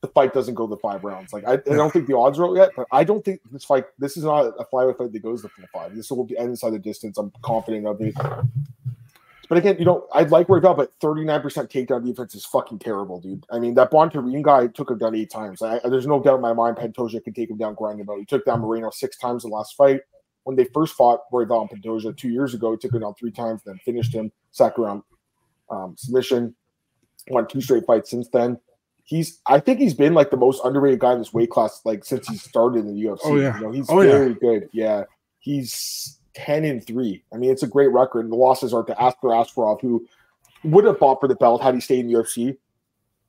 [0.00, 1.32] the fight doesn't go the five rounds.
[1.32, 3.64] Like I, I don't think the odds are out yet, but I don't think this
[3.64, 3.84] fight.
[3.98, 5.94] This is not a flyweight fight that goes the full five.
[5.94, 7.16] This will be inside the distance.
[7.18, 8.14] I'm confident of it.
[9.48, 13.44] But again, you know, I'd like Royval, but 39% takedown defense is fucking terrible, dude.
[13.50, 15.60] I mean, that Bontorin guy took him down eight times.
[15.60, 18.18] I, there's no doubt in my mind Pantoja can take him down grinding about.
[18.18, 20.00] He took down Moreno six times in the last fight.
[20.44, 23.30] When they first fought Royval and Pantoja two years ago, he took him down three
[23.30, 25.02] times, then finished him, second round
[25.70, 26.54] um, submission.
[27.28, 28.58] Won two straight fights since then.
[29.04, 32.04] He's, I think he's been like the most underrated guy in this weight class, like
[32.04, 33.18] since he started in the UFC.
[33.24, 33.56] Oh, yeah.
[33.56, 34.10] You know, he's Oh, yeah.
[34.12, 34.68] very good.
[34.72, 35.04] Yeah.
[35.38, 37.22] He's 10 and 3.
[37.32, 38.20] I mean, it's a great record.
[38.24, 40.06] And the losses are to Askar Askarov, who
[40.64, 42.56] would have fought for the belt had he stayed in the UFC.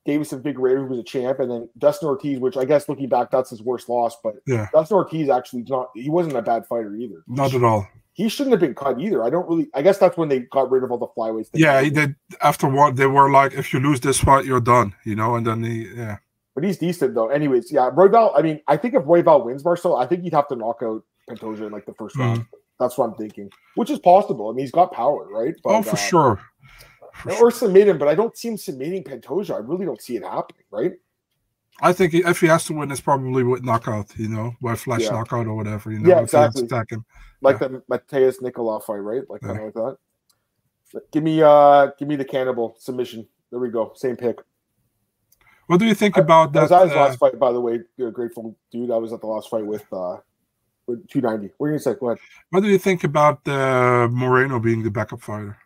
[0.06, 3.30] Deiveson Figueiredo, who was a champ, and then Dustin Ortiz, which I guess looking back,
[3.30, 4.16] that's his worst loss.
[4.22, 4.68] But Yeah.
[4.72, 7.24] Dustin Ortiz actually not he wasn't a bad fighter either.
[7.26, 7.86] Not at all.
[8.12, 9.24] He shouldn't have been cut either.
[9.24, 11.50] I don't really I guess that's when they got rid of all the flyweights.
[11.50, 12.14] that- Yeah, he did.
[12.40, 14.94] After what they were like, if you lose this fight, you're done.
[15.04, 16.18] You know, and then he, yeah,
[16.54, 17.28] But he's decent though.
[17.28, 18.32] Anyways, yeah, Royval.
[18.38, 21.02] I mean, I think if Royval wins Marcel, I think he'd have to knock out
[21.28, 22.20] Pantoja in like the 1st Mhm.
[22.20, 22.44] round.
[22.78, 23.50] That's what I'm thinking.
[23.74, 24.48] Which is possible.
[24.50, 25.54] I mean, he's got power, right?
[25.64, 26.40] oh for uh, sure.
[27.14, 27.50] For or sure.
[27.50, 29.54] submit him, but I don't see him submitting Pantoja.
[29.54, 30.92] I really don't see it happening, right?
[31.80, 34.16] I think he, if he has to win, it's probably with knockout.
[34.18, 35.10] You know, by flash Yeah.
[35.10, 35.90] knockout or whatever.
[35.92, 36.64] You know, Yeah, exactly.
[36.64, 37.04] attack him.
[37.42, 39.22] Like the Matheus Nicolau fight, right?
[39.28, 39.48] Like Yeah.
[39.48, 39.96] kind of like that.
[40.92, 43.26] But give me uh give me the cannibal submission.
[43.50, 43.92] There we go.
[43.94, 44.38] Same pick.
[45.66, 46.82] What do you think I- about That was that?
[46.82, 47.80] at his uh, last fight, by the way.
[47.96, 48.90] You're a grateful dude.
[48.90, 50.24] I was at the last fight with uh with
[50.86, 51.54] 290.
[51.58, 51.94] What are you gonna say?
[51.98, 52.18] Go ahead.
[52.50, 55.58] what do you think about uh, Moreno being the backup fighter?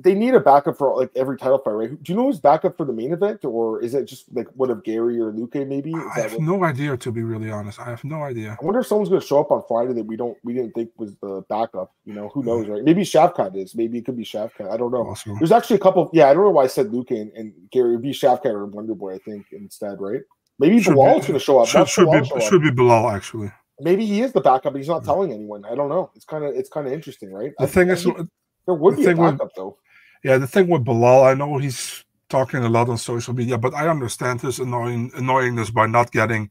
[0.00, 2.02] They need a backup for like every title fight, right?
[2.02, 4.70] Do you know who's backup for the main event, or is it just like one
[4.70, 5.90] of Garry or Luque maybe?
[5.90, 7.80] Is I have no idea, to be really honest.
[7.80, 8.56] I have no idea.
[8.60, 10.70] I wonder if someone's going to show up on Friday that we don't we didn't
[10.72, 11.92] think was the backup.
[12.04, 12.84] You know, who knows, right?
[12.84, 13.74] Maybe Shavkat is.
[13.74, 14.70] Maybe it could be Shavkat.
[14.70, 15.08] I don't know.
[15.08, 16.10] Also, There's actually a couple.
[16.12, 17.94] Yeah, I don't know why I said Luque and, and Garry.
[17.94, 20.20] It'd be Shavkat or Wonder Boy, I think, instead, right?
[20.58, 21.68] Maybe Should Belal's going to show up.
[21.68, 23.52] should, should Belal be show should be Belal actually.
[23.80, 25.06] Maybe he is the backup, but he's not hmm.
[25.06, 25.64] telling anyone.
[25.64, 26.10] I don't know.
[26.14, 27.52] It's kind of it's kind of interesting, right?
[27.58, 29.78] The I- thing is, there would the be a thing with- backup though.
[30.24, 33.72] Yeah, the thing with Belal, I know he's talking a lot on social media, but
[33.72, 36.50] I understand his annoying annoyingness by not getting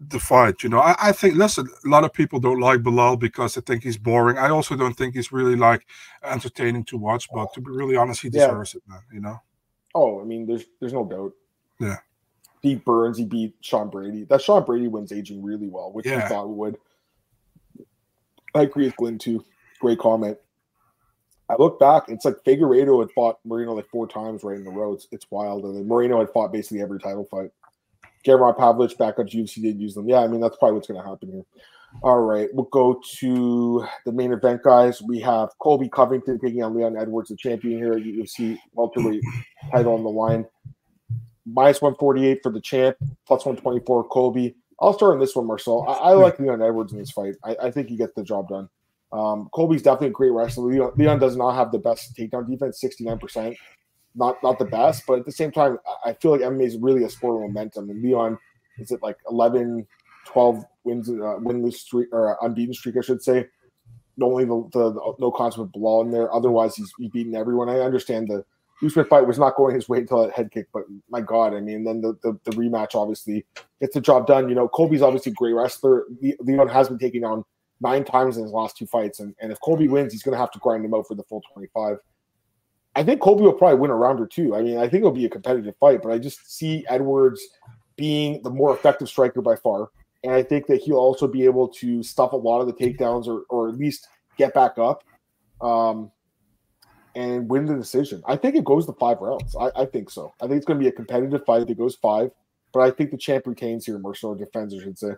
[0.00, 0.62] the fight.
[0.62, 3.60] You know, I, I, think listen, a lot of people don't like Belal because they
[3.60, 4.38] think he's boring.
[4.38, 5.86] I also don't think he's really like
[6.24, 7.28] entertaining to watch.
[7.32, 8.78] But to be really honest, he deserves yeah.
[8.78, 9.00] it, man.
[9.12, 9.42] You know.
[9.94, 11.32] Oh, I mean, there's there's no doubt.
[11.78, 11.98] Yeah.
[12.66, 14.24] Beat Burns, he beat Sean Brady.
[14.24, 16.24] That Sean Brady wins aging really well, which yeah.
[16.24, 16.76] we thought would.
[18.56, 19.44] I agree with Glenn too.
[19.78, 20.36] Great comment.
[21.48, 24.70] I look back, it's like Figueiredo had fought Moreno like four times right in a
[24.70, 24.94] row.
[24.94, 25.64] It's, it's wild.
[25.64, 27.50] And then Moreno had fought basically every title fight.
[28.26, 30.08] Gamrot Pavlovich back up UFC did use them.
[30.08, 31.44] Yeah, I mean that's probably what's going to happen here.
[32.02, 35.00] All right, we'll go to the main event, guys.
[35.00, 39.22] We have Colby Covington taking on Leon Edwards, the champion here at UFC welterweight
[39.70, 40.44] title on the line.
[41.46, 44.56] Minus one forty eight for the champ, plus one twenty four Colby.
[44.80, 45.86] I'll start on this one, Marcel.
[45.88, 47.34] I, I like Leon Edwards in this fight.
[47.42, 48.68] I, I, think he gets the job done.
[49.10, 50.70] Um, Colby's definitely a great wrestler.
[50.70, 53.56] Leon, Leon does not have the best takedown defense, sixty nine percent
[54.16, 57.04] not not the best, but at the same time, I feel like MMA is really
[57.04, 57.90] a sport of momentum.
[57.90, 58.38] And Leon
[58.78, 59.86] is it like 11,
[60.26, 63.46] 12 wins, uh, winless streak or unbeaten streak, I should say.
[64.20, 66.34] Only the, the, the no contest with Belal in there.
[66.34, 67.68] Otherwise, he's, he's beaten everyone.
[67.68, 68.44] I understand the
[68.84, 71.60] Usman fight was not going his way until that head kick, but my God, I
[71.60, 73.46] mean, then the, the, the rematch obviously
[73.80, 74.48] gets the job done.
[74.48, 76.04] You know, Colby's obviously a great wrestler.
[76.40, 77.44] Leon has been taken on
[77.80, 80.38] nine times in his last two fights, and, and if Colby wins, he's going to
[80.38, 81.96] have to grind him out for the full 25.
[82.94, 84.54] I think Colby will probably win a round or two.
[84.54, 87.46] I mean, I think it'll be a competitive fight, but I just see Edwards
[87.96, 89.90] being the more effective striker by far.
[90.24, 93.26] And I think that he'll also be able to stuff a lot of the takedowns
[93.26, 94.08] or, or at least
[94.38, 95.04] get back up
[95.60, 96.10] um,
[97.16, 98.22] and win the decision.
[98.26, 99.56] I think it goes to five rounds.
[99.56, 100.34] I, I think so.
[100.40, 102.30] I think it's going to be a competitive fight that goes five,
[102.72, 105.12] but I think the champ retains here, Marcel defends, I should say,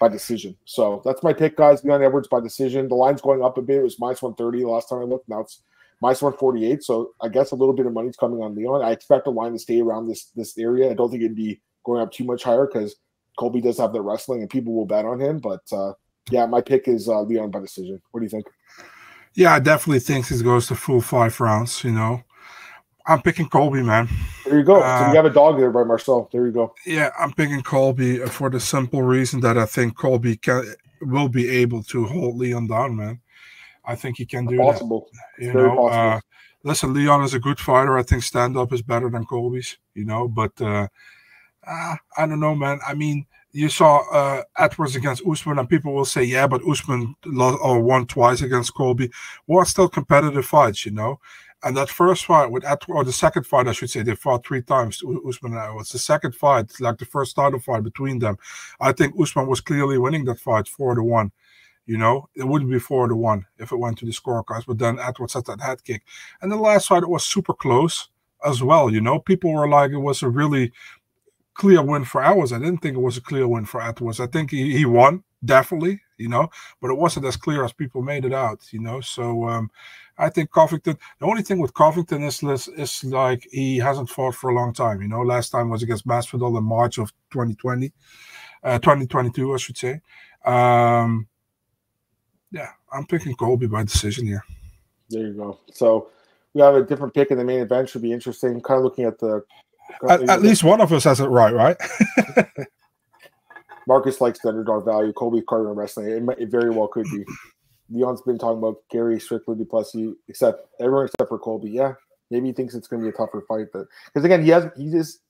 [0.00, 0.56] by decision.
[0.64, 1.84] So that's my pick, guys.
[1.84, 2.88] Leon Edwards by decision.
[2.88, 3.78] The line's going up a bit.
[3.78, 5.28] It was minus 130 last time I looked.
[5.28, 5.62] Now it's
[6.02, 6.82] minus 148.
[6.82, 8.82] So I guess a little bit of money's coming on Leon.
[8.82, 10.90] I expect the line to stay around this this area.
[10.90, 12.96] I don't think it'd be going up too much higher because
[13.38, 15.38] Colby does have the wrestling and people will bet on him.
[15.38, 15.92] But uh,
[16.30, 18.02] yeah, my pick is uh, Leon by decision.
[18.10, 18.46] What do you think?
[19.36, 21.84] Yeah, I definitely think this goes to full five rounds.
[21.84, 22.24] You know,
[23.06, 24.08] I'm picking Colby, man.
[24.46, 24.80] There you go.
[24.80, 26.28] Uh, so you have a dog there by Marcel.
[26.32, 26.74] There you go.
[26.86, 31.50] Yeah, I'm picking Colby for the simple reason that I think Colby can will be
[31.50, 33.20] able to hold Leon down, man.
[33.84, 35.08] I think he can do possible.
[35.12, 35.44] that.
[35.44, 36.20] You Very know, uh,
[36.64, 37.98] listen, Leon is a good fighter.
[37.98, 39.76] I think stand up is better than Colby's.
[39.94, 40.88] You know, but uh,
[41.66, 42.80] uh, I don't know, man.
[42.86, 43.26] I mean,
[43.56, 47.80] you saw uh, Edwards against Usman, and people will say, yeah, but Usman lost, or
[47.80, 49.10] won twice against Colby.
[49.46, 51.20] Well, still competitive fights, you know.
[51.62, 54.44] And that first fight with Edwards, or the second fight, I should say, they fought
[54.44, 55.02] three times.
[55.26, 55.90] Usman and Edwards.
[55.90, 58.36] The second fight, like the first title fight between them,
[58.78, 61.32] I think Usman was clearly winning that fight four to one.
[61.86, 64.78] You know, it wouldn't be four to one if it went to the scorecards, but
[64.78, 66.02] then Edwards had that head kick.
[66.42, 68.10] And the last fight, it was super close
[68.44, 68.90] as well.
[68.90, 70.72] You know, people were like, it was a really
[71.56, 72.52] clear win for Edwards.
[72.52, 74.20] I didn't think it was a clear win for Edwards.
[74.20, 76.50] I think he, he won, definitely, you know,
[76.80, 79.00] but it wasn't as clear as people made it out, you know.
[79.00, 79.70] So um,
[80.18, 84.34] I think Covington, the only thing with Covington is, is, is like he hasn't fought
[84.34, 85.22] for a long time, you know.
[85.22, 87.92] Last time was against Masvidal in March of 2020,
[88.62, 90.00] uh, 2022, I should say.
[90.44, 91.26] Um,
[92.52, 94.44] yeah, I'm picking Colby by decision here.
[95.08, 95.58] There you go.
[95.72, 96.08] So
[96.54, 97.88] we have a different pick in the main event.
[97.88, 98.60] Should be interesting.
[98.60, 99.44] Kind of looking at the.
[100.08, 101.76] At, at least one of us has it right, right?
[103.86, 105.12] Marcus likes the underdog value.
[105.12, 106.10] Colby Carter in wrestling.
[106.10, 107.24] It, might, it very well could be.
[107.88, 111.70] Leon's been talking about Garry Strickland, Du Plessis, except everyone except for Colby.
[111.70, 111.92] Yeah,
[112.30, 114.68] maybe he thinks it's going to be a tougher fight, but because again, he has
[114.76, 115.20] he just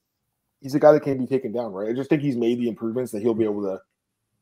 [0.61, 1.89] he's a guy that can't be taken down, right?
[1.89, 3.79] I just think he's made the improvements that he'll be able to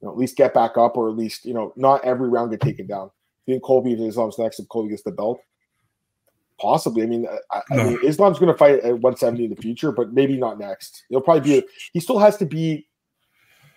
[0.01, 2.51] you know, at least get back up, or at least you know, not every round
[2.51, 3.07] get taken down.
[3.47, 5.39] I think Colby if Islam's next, if Colby gets the belt,
[6.59, 7.03] possibly.
[7.03, 7.81] I mean, I, no.
[7.81, 11.03] I mean, Islam's going to fight at 170 in the future, but maybe not next.
[11.09, 11.57] He'll probably be.
[11.59, 12.87] A, he still has to be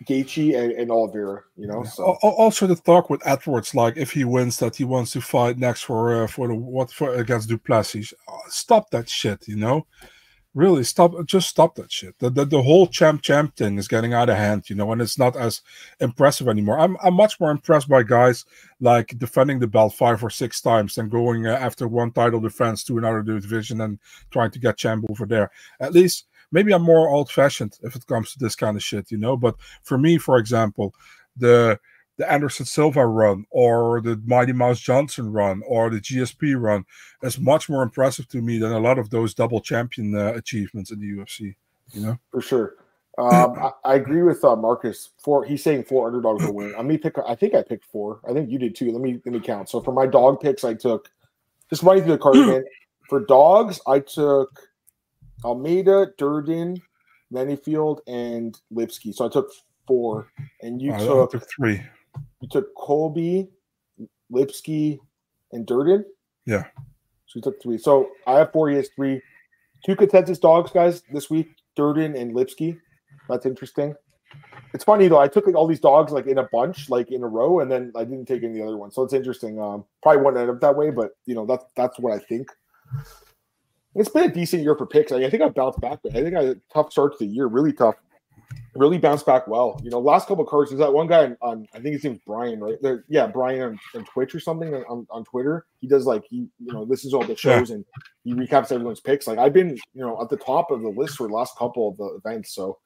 [0.05, 1.83] Gaethje and, and Oliveira, you know.
[1.85, 2.17] So.
[2.23, 5.83] Also, the talk with Edwards, like if he wins, that he wants to fight next
[5.83, 8.13] for uh, for the what for against Du Plessis.
[8.49, 9.87] Stop that shit, you know
[10.59, 12.19] really stop just stop that shit.
[12.19, 15.01] The, the, the whole champ champ thing is getting out of hand you know and
[15.01, 15.63] it's not as
[16.01, 16.79] impressive anymore.
[16.81, 18.45] I'm, I'm much more impressed by guys
[18.81, 22.83] like defending the belt five or six times than going uh, after one title defense
[22.85, 23.99] to another division and
[24.31, 25.51] trying to get champ over there.
[25.81, 29.11] At least maybe i'm more old fashioned if it comes to this kind of shit
[29.11, 30.95] you know but for me for example
[31.37, 31.79] the
[32.19, 36.85] the Anderson Silva run or the Mighty Mouse Johnson run or the GSP run
[37.23, 40.91] is much more impressive to me than a lot of those double champion uh, achievements
[40.91, 41.55] in the UFC.
[41.93, 42.75] You know, for sure.
[43.17, 45.11] Um, I, I, agree with uh, Marcus.
[45.19, 45.45] Four.
[45.45, 46.73] He's saying four underdogs will win.
[46.77, 47.17] Let me pick.
[47.27, 48.21] I think I picked four.
[48.29, 48.93] I think you did too.
[48.93, 49.69] Let me let me count.
[49.69, 51.11] So for my dog picks, I took
[51.71, 52.65] just running through the card again.
[53.09, 54.61] For dogs, I took
[55.43, 56.77] Almeida, Durden,
[57.33, 59.15] Menifield, and Lipski.
[59.15, 59.51] So I took
[59.87, 61.81] four, and you took, took, three.
[62.41, 63.49] You took Colby,
[64.33, 64.99] Lipski,
[65.53, 66.05] and Durden.
[66.47, 66.65] Yeah.
[67.27, 67.79] So you took three.
[67.79, 68.71] So I have four.
[68.71, 69.21] He has three.
[69.85, 72.79] Two consensus dogs, guys, this week: Durden and Lipski.
[73.29, 73.95] That's interesting.
[74.75, 75.19] It's funny though.
[75.19, 77.71] I took like all these dogs like in a bunch, like in a row, and
[77.71, 78.95] then I didn't take any other ones.
[78.95, 79.61] So it's interesting.
[79.61, 82.51] Um, probably wouldn't end up that way, but you know that's that's what I think.
[83.95, 85.13] It's been a decent year for picks.
[85.13, 85.99] I, I think I bounced back.
[86.11, 87.97] I think I had a tough start to the year, really tough.
[88.79, 89.81] Really bounced back well.
[89.83, 90.71] You know, last couple of cards.
[90.71, 92.77] There's that one guy on, on I think his name's Brian, right?
[92.81, 95.67] There, yeah, Brian on, on, Twitch or something on, on Twitter.
[95.81, 97.85] He does like he, you know, this is all the shows and
[98.25, 99.27] he recaps everyone's picks.
[99.27, 101.89] Like I've been, you know, at the top of the list for the last couple
[101.89, 102.55] of the events.
[102.55, 102.79] So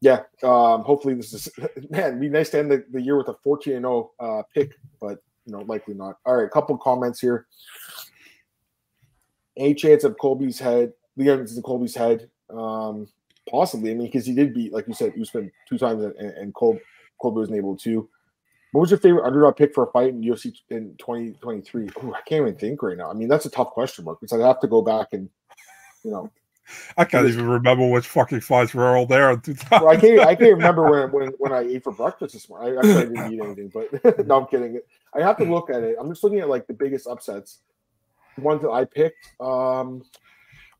[0.00, 1.48] yeah, um, hopefully this is
[1.90, 2.18] man.
[2.18, 5.18] be nice to end the, the year with a 14 and 0 uh, pick, but
[5.46, 6.16] you know, likely not.
[6.26, 7.46] All right, a couple comments here.
[9.58, 13.06] A chance of Colby's head, Leon's in Colby's head, um,
[13.52, 13.92] possibly.
[13.92, 16.80] I mean, because he did beat, like you said, Usman two times, and, and Colby,
[17.20, 18.08] Colby wasn't able to.
[18.72, 21.90] What was your favorite underdog pick for a fight in UFC in 2023?
[22.02, 23.10] Oh, I can't even think right now.
[23.10, 25.28] I mean, that's a tough question mark because I'd have to go back and,
[26.02, 26.30] you know,
[26.96, 29.40] I can't even remember which fucking fights were all there.
[29.70, 30.20] Well, I can't.
[30.20, 32.74] I can't remember when, when when I ate for breakfast this morning.
[32.74, 34.80] I actually didn't eat anything, but no, I'm kidding.
[35.14, 35.96] I have to look at it.
[36.00, 37.58] I'm just looking at like the biggest upsets.
[38.36, 39.28] The ones that I picked.
[39.40, 40.02] Um,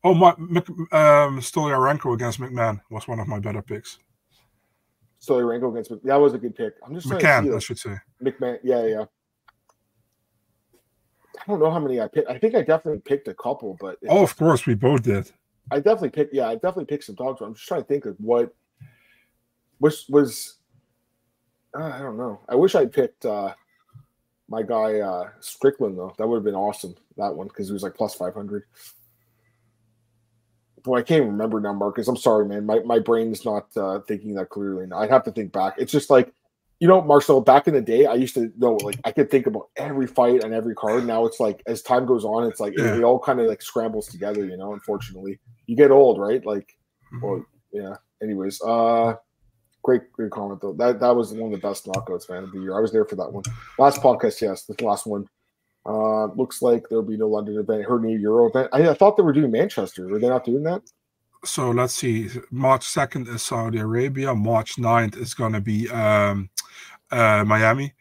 [0.05, 3.99] oh my, um, Stoliarenko against McMahon was one of my better picks.
[5.21, 6.03] Stoliarenko against McMahon.
[6.05, 6.75] That was a good pick.
[6.85, 7.97] I'm just McCann, I should say.
[8.23, 8.59] McMahon.
[8.63, 9.05] yeah, yeah.
[11.41, 12.31] I don't know how many I picked.
[12.31, 15.31] I think I definitely picked a couple, but oh, of course, we both did.
[15.71, 16.35] I definitely picked.
[16.35, 17.41] Yeah, I definitely picked some dogs.
[17.41, 18.55] I'm just trying to think of what
[19.81, 20.59] was was.
[21.77, 22.41] Uh, I don't know.
[22.49, 23.55] I wish I picked uh,
[24.49, 26.15] my guy uh, Strickland though.
[26.19, 26.95] That would have been awesome.
[27.17, 28.65] That one because he was like plus five hundred.
[30.83, 32.09] Boy, I can't remember now, Marcus.
[32.09, 32.67] I'm sorry, man.
[32.67, 34.87] My my brain is not uh, thinking that clearly.
[34.93, 35.75] I'd have to think back.
[35.79, 36.33] It's just like
[36.83, 39.47] you know, Marcel, back in the day, I used to know like I could think
[39.47, 41.07] about every fight and every card.
[41.07, 42.95] Now it's like as time goes on, it's like yeah.
[42.95, 45.39] it, it, all kind of like scrambles together, you know, unfortunately.
[45.67, 46.45] You get old, right?
[46.45, 46.77] Like
[47.15, 47.25] mm-hmm.
[47.25, 47.95] well, yeah.
[48.21, 49.15] Anyways, uh
[49.85, 50.73] great, great comment though.
[50.73, 52.77] That that was one of the best knockouts, man, of the year.
[52.77, 53.45] I was there for that one.
[53.79, 55.29] Last podcast, yes, the last one.
[55.85, 58.69] Uh looks like there'll be no London event, her new Euro event.
[58.73, 60.07] I, I thought they were doing Manchester.
[60.07, 60.83] Were they not doing that?
[61.45, 62.29] So let's see.
[62.51, 64.35] March 2nd is Saudi Arabia.
[64.35, 66.49] March 9th is going to be um,
[67.11, 67.95] uh, Miami.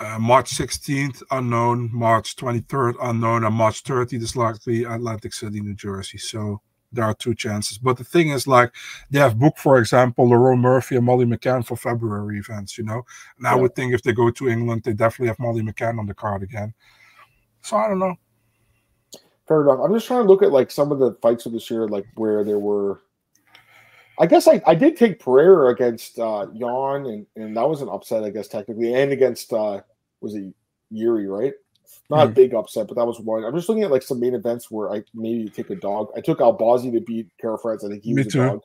[0.00, 1.88] Uh, March 16th, unknown.
[1.92, 3.44] March 23rd, unknown.
[3.44, 6.18] And March 30th is likely Atlantic City, New Jersey.
[6.18, 7.78] So there are two chances.
[7.78, 8.72] But the thing is, like,
[9.08, 13.04] they have booked, for example, Lerone Murphy and Molly McCann for February events, you know?
[13.36, 13.52] And yeah.
[13.52, 16.14] I would think if they go to England, they definitely have Molly McCann on the
[16.14, 16.74] card again.
[17.64, 18.14] So I don't know.
[19.48, 19.80] Fair enough.
[19.82, 22.04] I'm just trying to look at like some of the fights of this year, like
[22.14, 23.00] where there were
[24.18, 27.88] I guess I, I did take Pereira against uh Yan and, and that was an
[27.88, 29.80] upset, I guess technically, and against uh
[30.20, 30.52] was it
[30.90, 31.54] Yuri, right?
[32.10, 32.34] Not mm a hmm.
[32.34, 33.44] big upset, but that was one.
[33.44, 36.10] I'm just looking at like some main events where I maybe take a dog.
[36.14, 37.82] I took Albazi to beat Kara-France.
[37.84, 38.42] I think he Me was too.
[38.42, 38.62] a dog.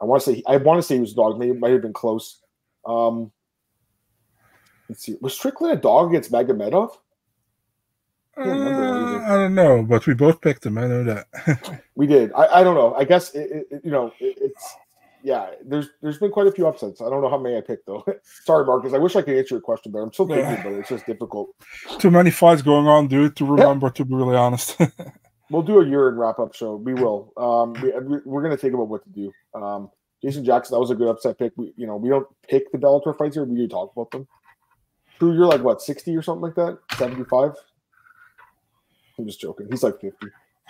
[0.00, 1.38] I want to say I want to say he was a dog.
[1.38, 2.40] Maybe it might have been close.
[2.84, 3.30] Um
[4.88, 5.16] let's see.
[5.20, 6.96] Was Strickland a dog against Magomedov?
[8.40, 10.78] I, uh, I don't know, but we both picked him.
[10.78, 11.82] I know that.
[11.94, 12.32] we did.
[12.32, 12.94] I, I don't know.
[12.94, 14.76] I guess it, it, you know it, it's
[15.22, 15.50] yeah.
[15.64, 17.00] There's there's been quite a few upsets.
[17.00, 18.04] I don't know how many I picked though.
[18.44, 18.94] Sorry, Marcus.
[18.94, 20.62] I wish I could answer your question, but I'm still thinking, yeah.
[20.62, 21.50] but it's just difficult.
[21.98, 23.36] Too many fights going on, dude.
[23.36, 23.92] To remember, yeah.
[23.92, 24.80] to be really honest.
[25.50, 26.76] we'll do a year and wrap up show.
[26.76, 27.32] We will.
[27.36, 29.32] Um, we, we're gonna think about what to do.
[29.54, 29.90] Um,
[30.22, 31.52] Jason Jackson, that was a good upset pick.
[31.56, 33.44] We you know we don't pick the Bellator fights here.
[33.44, 34.26] We do talk about them.
[35.20, 36.78] Drew, you're like what, 60 or something like that?
[36.96, 37.52] 75?
[39.20, 39.68] I'm just joking.
[39.70, 40.26] He's like 50.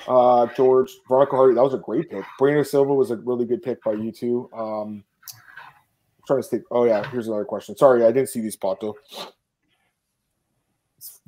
[0.09, 2.25] Uh, George, Veronica Hardy, that was a great pick.
[2.39, 4.49] Brandon Silva was a really good pick by you too.
[4.53, 6.65] Um, I'm trying to think.
[6.71, 7.77] Oh yeah, here's another question.
[7.77, 8.95] Sorry, I didn't see these Pato.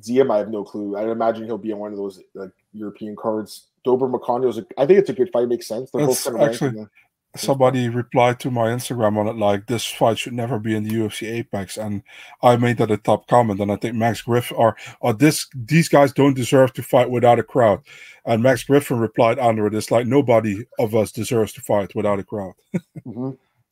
[0.01, 0.97] Ziem, I have no clue.
[0.97, 3.67] I'd imagine he'll be on one of those like European cards.
[3.83, 4.07] Dober
[4.47, 4.57] is.
[4.57, 5.43] A, I think it's a good fight.
[5.43, 5.91] It makes sense.
[5.91, 6.87] They're both kind of actually,
[7.35, 10.91] somebody replied to my Instagram on it like this fight should never be in the
[10.91, 12.03] UFC Apex, and
[12.41, 13.59] I made that a top comment.
[13.59, 17.39] And I think Max Griffin or or this these guys don't deserve to fight without
[17.39, 17.81] a crowd.
[18.25, 22.19] And Max Griffin replied under it, it's like nobody of us deserves to fight without
[22.19, 22.53] a crowd.
[23.05, 23.31] mm-hmm.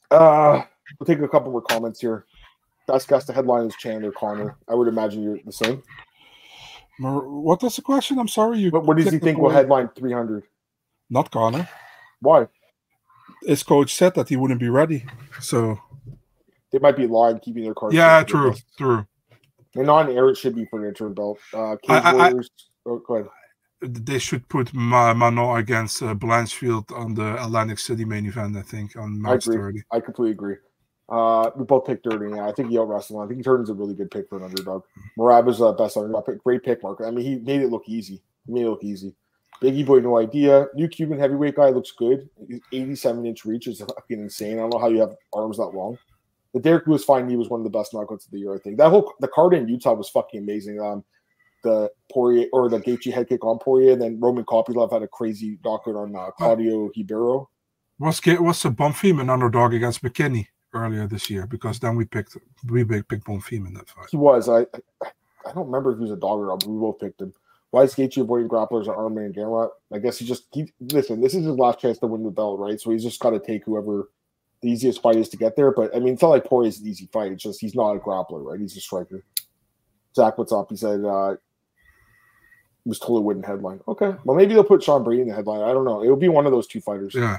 [0.09, 0.63] Uh,
[0.99, 2.25] we'll take a couple more comments here.
[2.87, 4.57] Best guess the headline is Chandler Connor.
[4.67, 5.81] I would imagine you're the same.
[6.99, 8.19] What was the question?
[8.19, 8.59] I'm sorry.
[8.59, 8.71] You.
[8.71, 10.43] What, what does he think will headline 300?
[11.09, 11.67] Not Connor.
[12.19, 12.47] Why?
[13.45, 15.05] His coach said that he wouldn't be ready.
[15.39, 15.79] So
[16.71, 17.95] they might be lying, keeping their cards.
[17.95, 19.05] Yeah, true, true.
[19.75, 21.39] And on air, it should be for an interim belt.
[21.53, 22.49] Uh, I, Warriors.
[22.85, 23.29] I, oh, go ahead.
[23.81, 28.57] they should put Ma- Manon against uh, Blanchfield on the Atlantic City main event.
[28.57, 29.61] I think on March I agree.
[29.61, 29.83] 30.
[29.91, 30.55] I completely agree.
[31.09, 32.35] Uh, we both picked Durden.
[32.35, 33.23] Yeah, I think he out wrestled.
[33.23, 34.83] I think Durden's a really good pick for an underdog.
[35.17, 36.41] Merab is the best underdog pick.
[36.41, 37.01] Great pick, Mark.
[37.05, 38.21] I mean, he made it look easy.
[38.45, 39.13] He made it look easy.
[39.61, 40.67] Biggie Boy, no idea.
[40.73, 42.27] New Cuban heavyweight guy looks good.
[42.71, 44.57] 87 inch reach is fucking insane.
[44.57, 45.97] I don't know how you have arms that long.
[46.53, 48.55] The Derrick Lewis find he was one of the best knockouts of the year.
[48.55, 50.81] I think that whole the card in Utah was fucking amazing.
[50.81, 51.03] Um,
[51.63, 55.07] the Poirier or the Gaethje head kick on Poirier, and then Roman Kopylov had a
[55.07, 57.49] crazy knockout on uh, Claudio Ribeiro.
[57.99, 61.45] What's what's the Bonfim an underdog against McKinney earlier this year?
[61.45, 62.35] Because then we picked
[62.67, 64.07] we picked Bonfim in that fight.
[64.09, 64.49] He was.
[64.49, 64.61] I
[65.01, 67.33] I don't remember if he was a dog or not, but we both picked him.
[67.71, 69.69] Why is Gaethje avoiding grapplers or Arman and Gamrot?
[69.93, 71.21] I guess he just he listen.
[71.21, 72.79] This is his last chance to win the belt, right?
[72.79, 74.09] So he's just got to take whoever
[74.61, 75.71] the easiest fight is to get there.
[75.71, 77.31] But I mean, it's not like Poirier's an easy fight.
[77.31, 78.59] It's just he's not a grappler, right?
[78.59, 79.23] He's a striker.
[80.13, 80.67] Zach, what's up?
[80.69, 81.35] He said uh,
[82.83, 83.79] he was totally wouldn't headline.
[83.87, 85.61] Okay, well maybe they'll put Sean Brady in the headline.
[85.61, 86.03] I don't know.
[86.03, 87.15] It'll be one of those two fighters.
[87.15, 87.37] Yeah.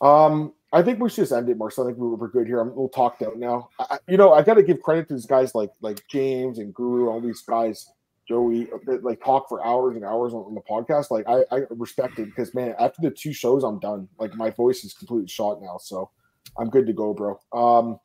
[0.00, 1.84] Um, I think we should just end it, Marcel.
[1.84, 2.60] I think we're, we're good here.
[2.60, 3.70] I'm a little talked out now.
[3.80, 6.72] I, you know, I got to give credit to these guys like like James and
[6.72, 7.88] Guru, all these guys,
[8.28, 8.68] Joey,
[9.02, 11.10] like talk for hours and hours on, on the podcast.
[11.10, 14.08] Like I, I respect it because man, after the two shows, I'm done.
[14.18, 16.10] Like my voice is completely shot now, so
[16.58, 17.38] I'm good to go, bro.
[17.52, 17.98] Um,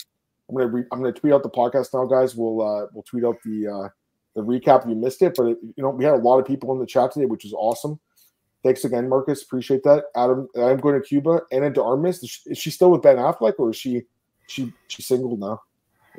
[0.49, 2.35] I'm gonna re- I'm gonna tweet out the podcast now, guys.
[2.35, 3.89] We'll uh, we'll tweet out the uh,
[4.35, 5.33] the recap if you missed it.
[5.35, 7.45] But it, you know, we had a lot of people in the chat today, which
[7.45, 7.99] is awesome.
[8.63, 9.41] Thanks again, Marcus.
[9.41, 10.05] Appreciate that.
[10.15, 11.41] Adam, I'm going to Cuba.
[11.51, 14.03] Ana de Armas, is she, is she still with Ben Affleck or is she
[14.47, 15.61] she she single now?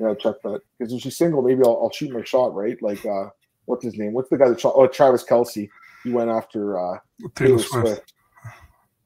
[0.01, 0.61] Yeah, check that.
[0.79, 2.81] Because if she's single, maybe I'll, I'll shoot my shot, right?
[2.83, 3.29] Like uh
[3.67, 4.13] what's his name?
[4.13, 5.69] What's the guy that oh Travis Kelce.
[6.05, 6.99] He went after uh
[7.35, 8.13] Taylor Swift.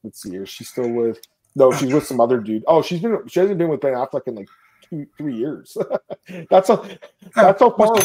[0.03, 1.21] Let's see, is she still with
[1.57, 2.65] no, she's with some other dude.
[2.67, 4.49] Oh, she's been she hasn't been with Ben Affleck in like
[4.83, 5.77] two, three years.
[6.51, 6.87] that's how
[7.35, 7.97] that's how far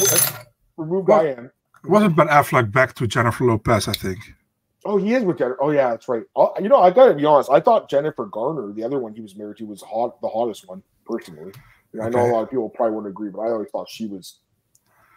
[0.77, 1.51] removed I am.
[1.83, 4.19] Wasn't Ben Affleck back to Jennifer Lopez, I think.
[4.85, 5.61] Oh, he is with Jennifer.
[5.61, 6.23] Oh, yeah, that's right.
[6.35, 7.51] Oh, you know, I gotta be honest.
[7.51, 10.67] I thought Jennifer Garner, the other one he was married to, was hot, the hottest
[10.67, 11.51] one personally.
[12.01, 14.39] I know a lot of people probably wouldn't agree, but I always thought she was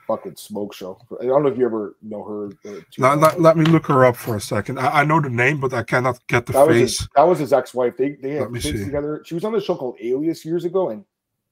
[0.06, 0.98] fucking smoke show.
[1.20, 2.70] I don't know if you ever know her.
[2.70, 4.78] Uh, let, let, let, me look her up for a second.
[4.78, 6.80] I, I, know the name, but I cannot get the that face.
[6.80, 7.96] Was his, that was his ex-wife.
[7.96, 8.84] They they had kids see.
[8.84, 9.22] together.
[9.26, 11.04] She was on the show called Alias years ago, and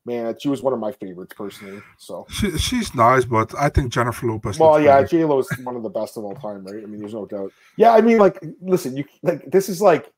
[0.04, 1.80] man, she was one of my favorites personally.
[1.98, 4.58] So she, she's nice, but I think Jennifer Lopez.
[4.58, 6.82] Well, yeah, J Lo is one of the best of all time, right?
[6.82, 7.52] I mean, there's no doubt.
[7.76, 10.12] Yeah, I mean, like, listen, you like this is like.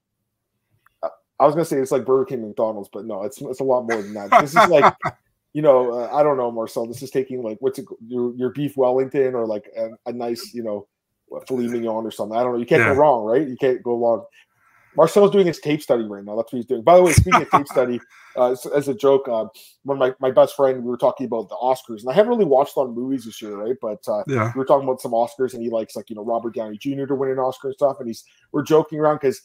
[1.02, 1.08] Uh,
[1.38, 3.82] I was gonna say it's like Burger King, McDonald's, but no, it's it's a lot
[3.82, 4.30] more than that.
[4.40, 4.94] This is like,
[5.54, 6.86] you know, uh, I don't know, Marcel.
[6.86, 10.52] This is taking like what's it, your your beef Wellington or like a, a nice,
[10.52, 10.86] you know,
[11.46, 12.36] filet mignon or something.
[12.36, 12.58] I don't know.
[12.58, 12.92] You can't yeah.
[12.92, 13.48] go wrong, right?
[13.48, 14.24] You can't go wrong.
[14.96, 16.36] Marcel's doing his tape study right now.
[16.36, 16.82] That's what he's doing.
[16.82, 18.00] By the way, speaking of tape study,
[18.36, 19.46] uh, as a joke, uh,
[19.84, 22.44] when my, my best friend, we were talking about the Oscars, and I haven't really
[22.44, 23.76] watched a lot of movies this year, right?
[23.80, 24.52] But uh, yeah.
[24.54, 27.06] we were talking about some Oscars, and he likes like you know Robert Downey Jr.
[27.06, 29.40] to win an Oscar and stuff, and he's we're joking around because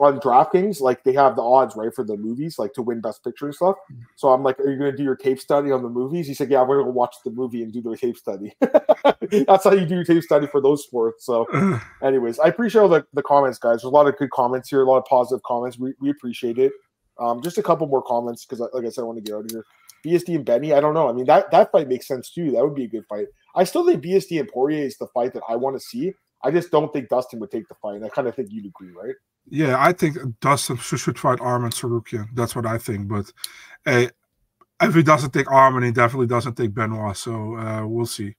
[0.00, 3.22] on DraftKings, like they have the odds right for the movies, like to win Best
[3.22, 3.76] Picture and stuff.
[4.16, 6.34] So I'm like, "Are you going to do your tape study on the movies?" He
[6.34, 8.52] said, "Yeah, we're going to watch the movie and do the tape study."
[9.46, 11.24] That's how you do your tape study for those sports.
[11.24, 11.46] So,
[12.02, 13.74] anyways, I appreciate all the, the comments, guys.
[13.74, 15.78] There's a lot of good comments here, a lot of positive comments.
[15.78, 16.72] We, we appreciate it.
[17.20, 19.44] Um, just a couple more comments because, like I said, I want to get out
[19.44, 19.64] of here.
[20.04, 21.08] BSD and Benny, I don't know.
[21.08, 22.50] I mean, that that fight makes sense too.
[22.50, 23.26] That would be a good fight.
[23.54, 26.12] I still think BSD and Poirier is the fight that I want to see.
[26.42, 27.96] I just don't think Dustin would take the fight.
[27.96, 29.14] And I kind of think you'd agree, right?
[29.48, 32.28] Yeah, I think Dustin should fight Arman Tsarukyan.
[32.34, 33.08] That's what I think.
[33.08, 33.30] But
[33.84, 34.10] hey,
[34.80, 37.16] if he doesn't take Arman, he definitely doesn't take Benoit.
[37.16, 38.34] So uh, we'll see.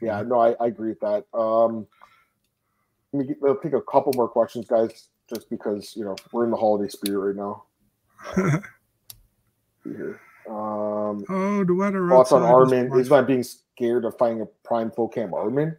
[0.00, 1.24] Yeah, no, I, I agree with that.
[1.36, 1.86] Um,
[3.12, 6.50] let me will take a couple more questions, guys, just because you know we're in
[6.50, 7.54] the holiday spirit right
[8.36, 8.62] now.
[10.46, 12.08] Um, oh, the weather.
[12.08, 12.98] Thoughts on Arman?
[12.98, 15.76] Is not being scared of fighting a prime full camp Arman?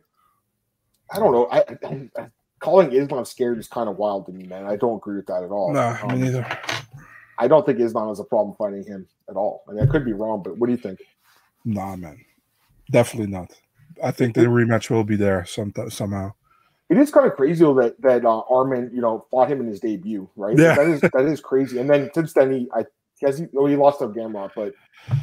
[1.12, 1.48] I don't know.
[1.52, 2.28] I, I, I
[2.60, 4.66] calling Islam scared is kind of wild to me, man.
[4.66, 5.74] I don't agree with that at all.
[5.74, 6.60] No, um, me neither.
[7.38, 9.64] I don't think Islam has a problem fighting him at all.
[9.68, 11.00] I mean, I could be wrong, but what do you think?
[11.66, 12.24] Nah, man,
[12.92, 13.52] definitely not.
[14.04, 16.34] I think the rematch will be there some somehow.
[16.90, 19.68] It is kind of crazy though that that uh, Arman, you know, fought him in
[19.68, 20.58] his debut, right?
[20.58, 21.80] Yeah, that is that is crazy.
[21.80, 22.86] And then since then, he I
[23.20, 24.74] guess he, well, he lost to Gamrot, but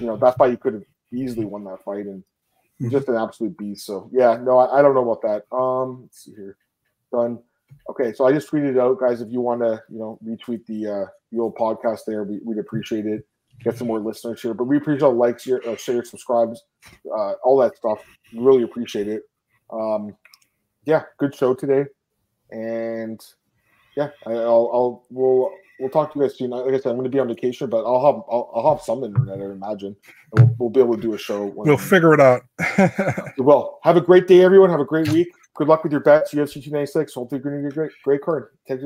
[0.00, 2.24] you know that's why he could have easily won that fight, and
[2.80, 2.90] mm-hmm.
[2.90, 3.86] just an absolute beast.
[3.86, 5.54] So yeah, no, I, I don't know about that.
[5.56, 6.56] Um, let's see here
[7.12, 7.38] done.
[7.90, 9.20] Okay, so I just tweeted out, guys.
[9.20, 12.58] If you want to, you know, retweet the uh, the old podcast there, we, would
[12.58, 13.26] appreciate it.
[13.62, 16.62] Get some more listeners here, but we appreciate all likes, share, uh, share subscribes,
[17.06, 18.02] uh, all that stuff.
[18.32, 19.22] We really appreciate it.
[19.72, 20.16] Um,
[20.84, 21.84] yeah, good show today,
[22.50, 23.20] and
[23.96, 26.50] yeah, I, will I'll we'll we'll talk to you guys soon.
[26.50, 28.84] Like I said, I'm going to be on vacation, but I'll have I'll, I'll have
[28.84, 29.38] some internet.
[29.38, 29.96] I imagine
[30.32, 31.52] we'll, we'll, be able to do a show.
[31.54, 32.42] we'll figure it out.
[33.38, 34.70] well, have a great day, everyone.
[34.70, 35.28] Have a great week.
[35.54, 36.32] Good luck with your bets.
[36.32, 37.14] UFC 296.
[37.14, 38.48] Hopefully, you're going to get a great, great card.
[38.66, 38.80] Take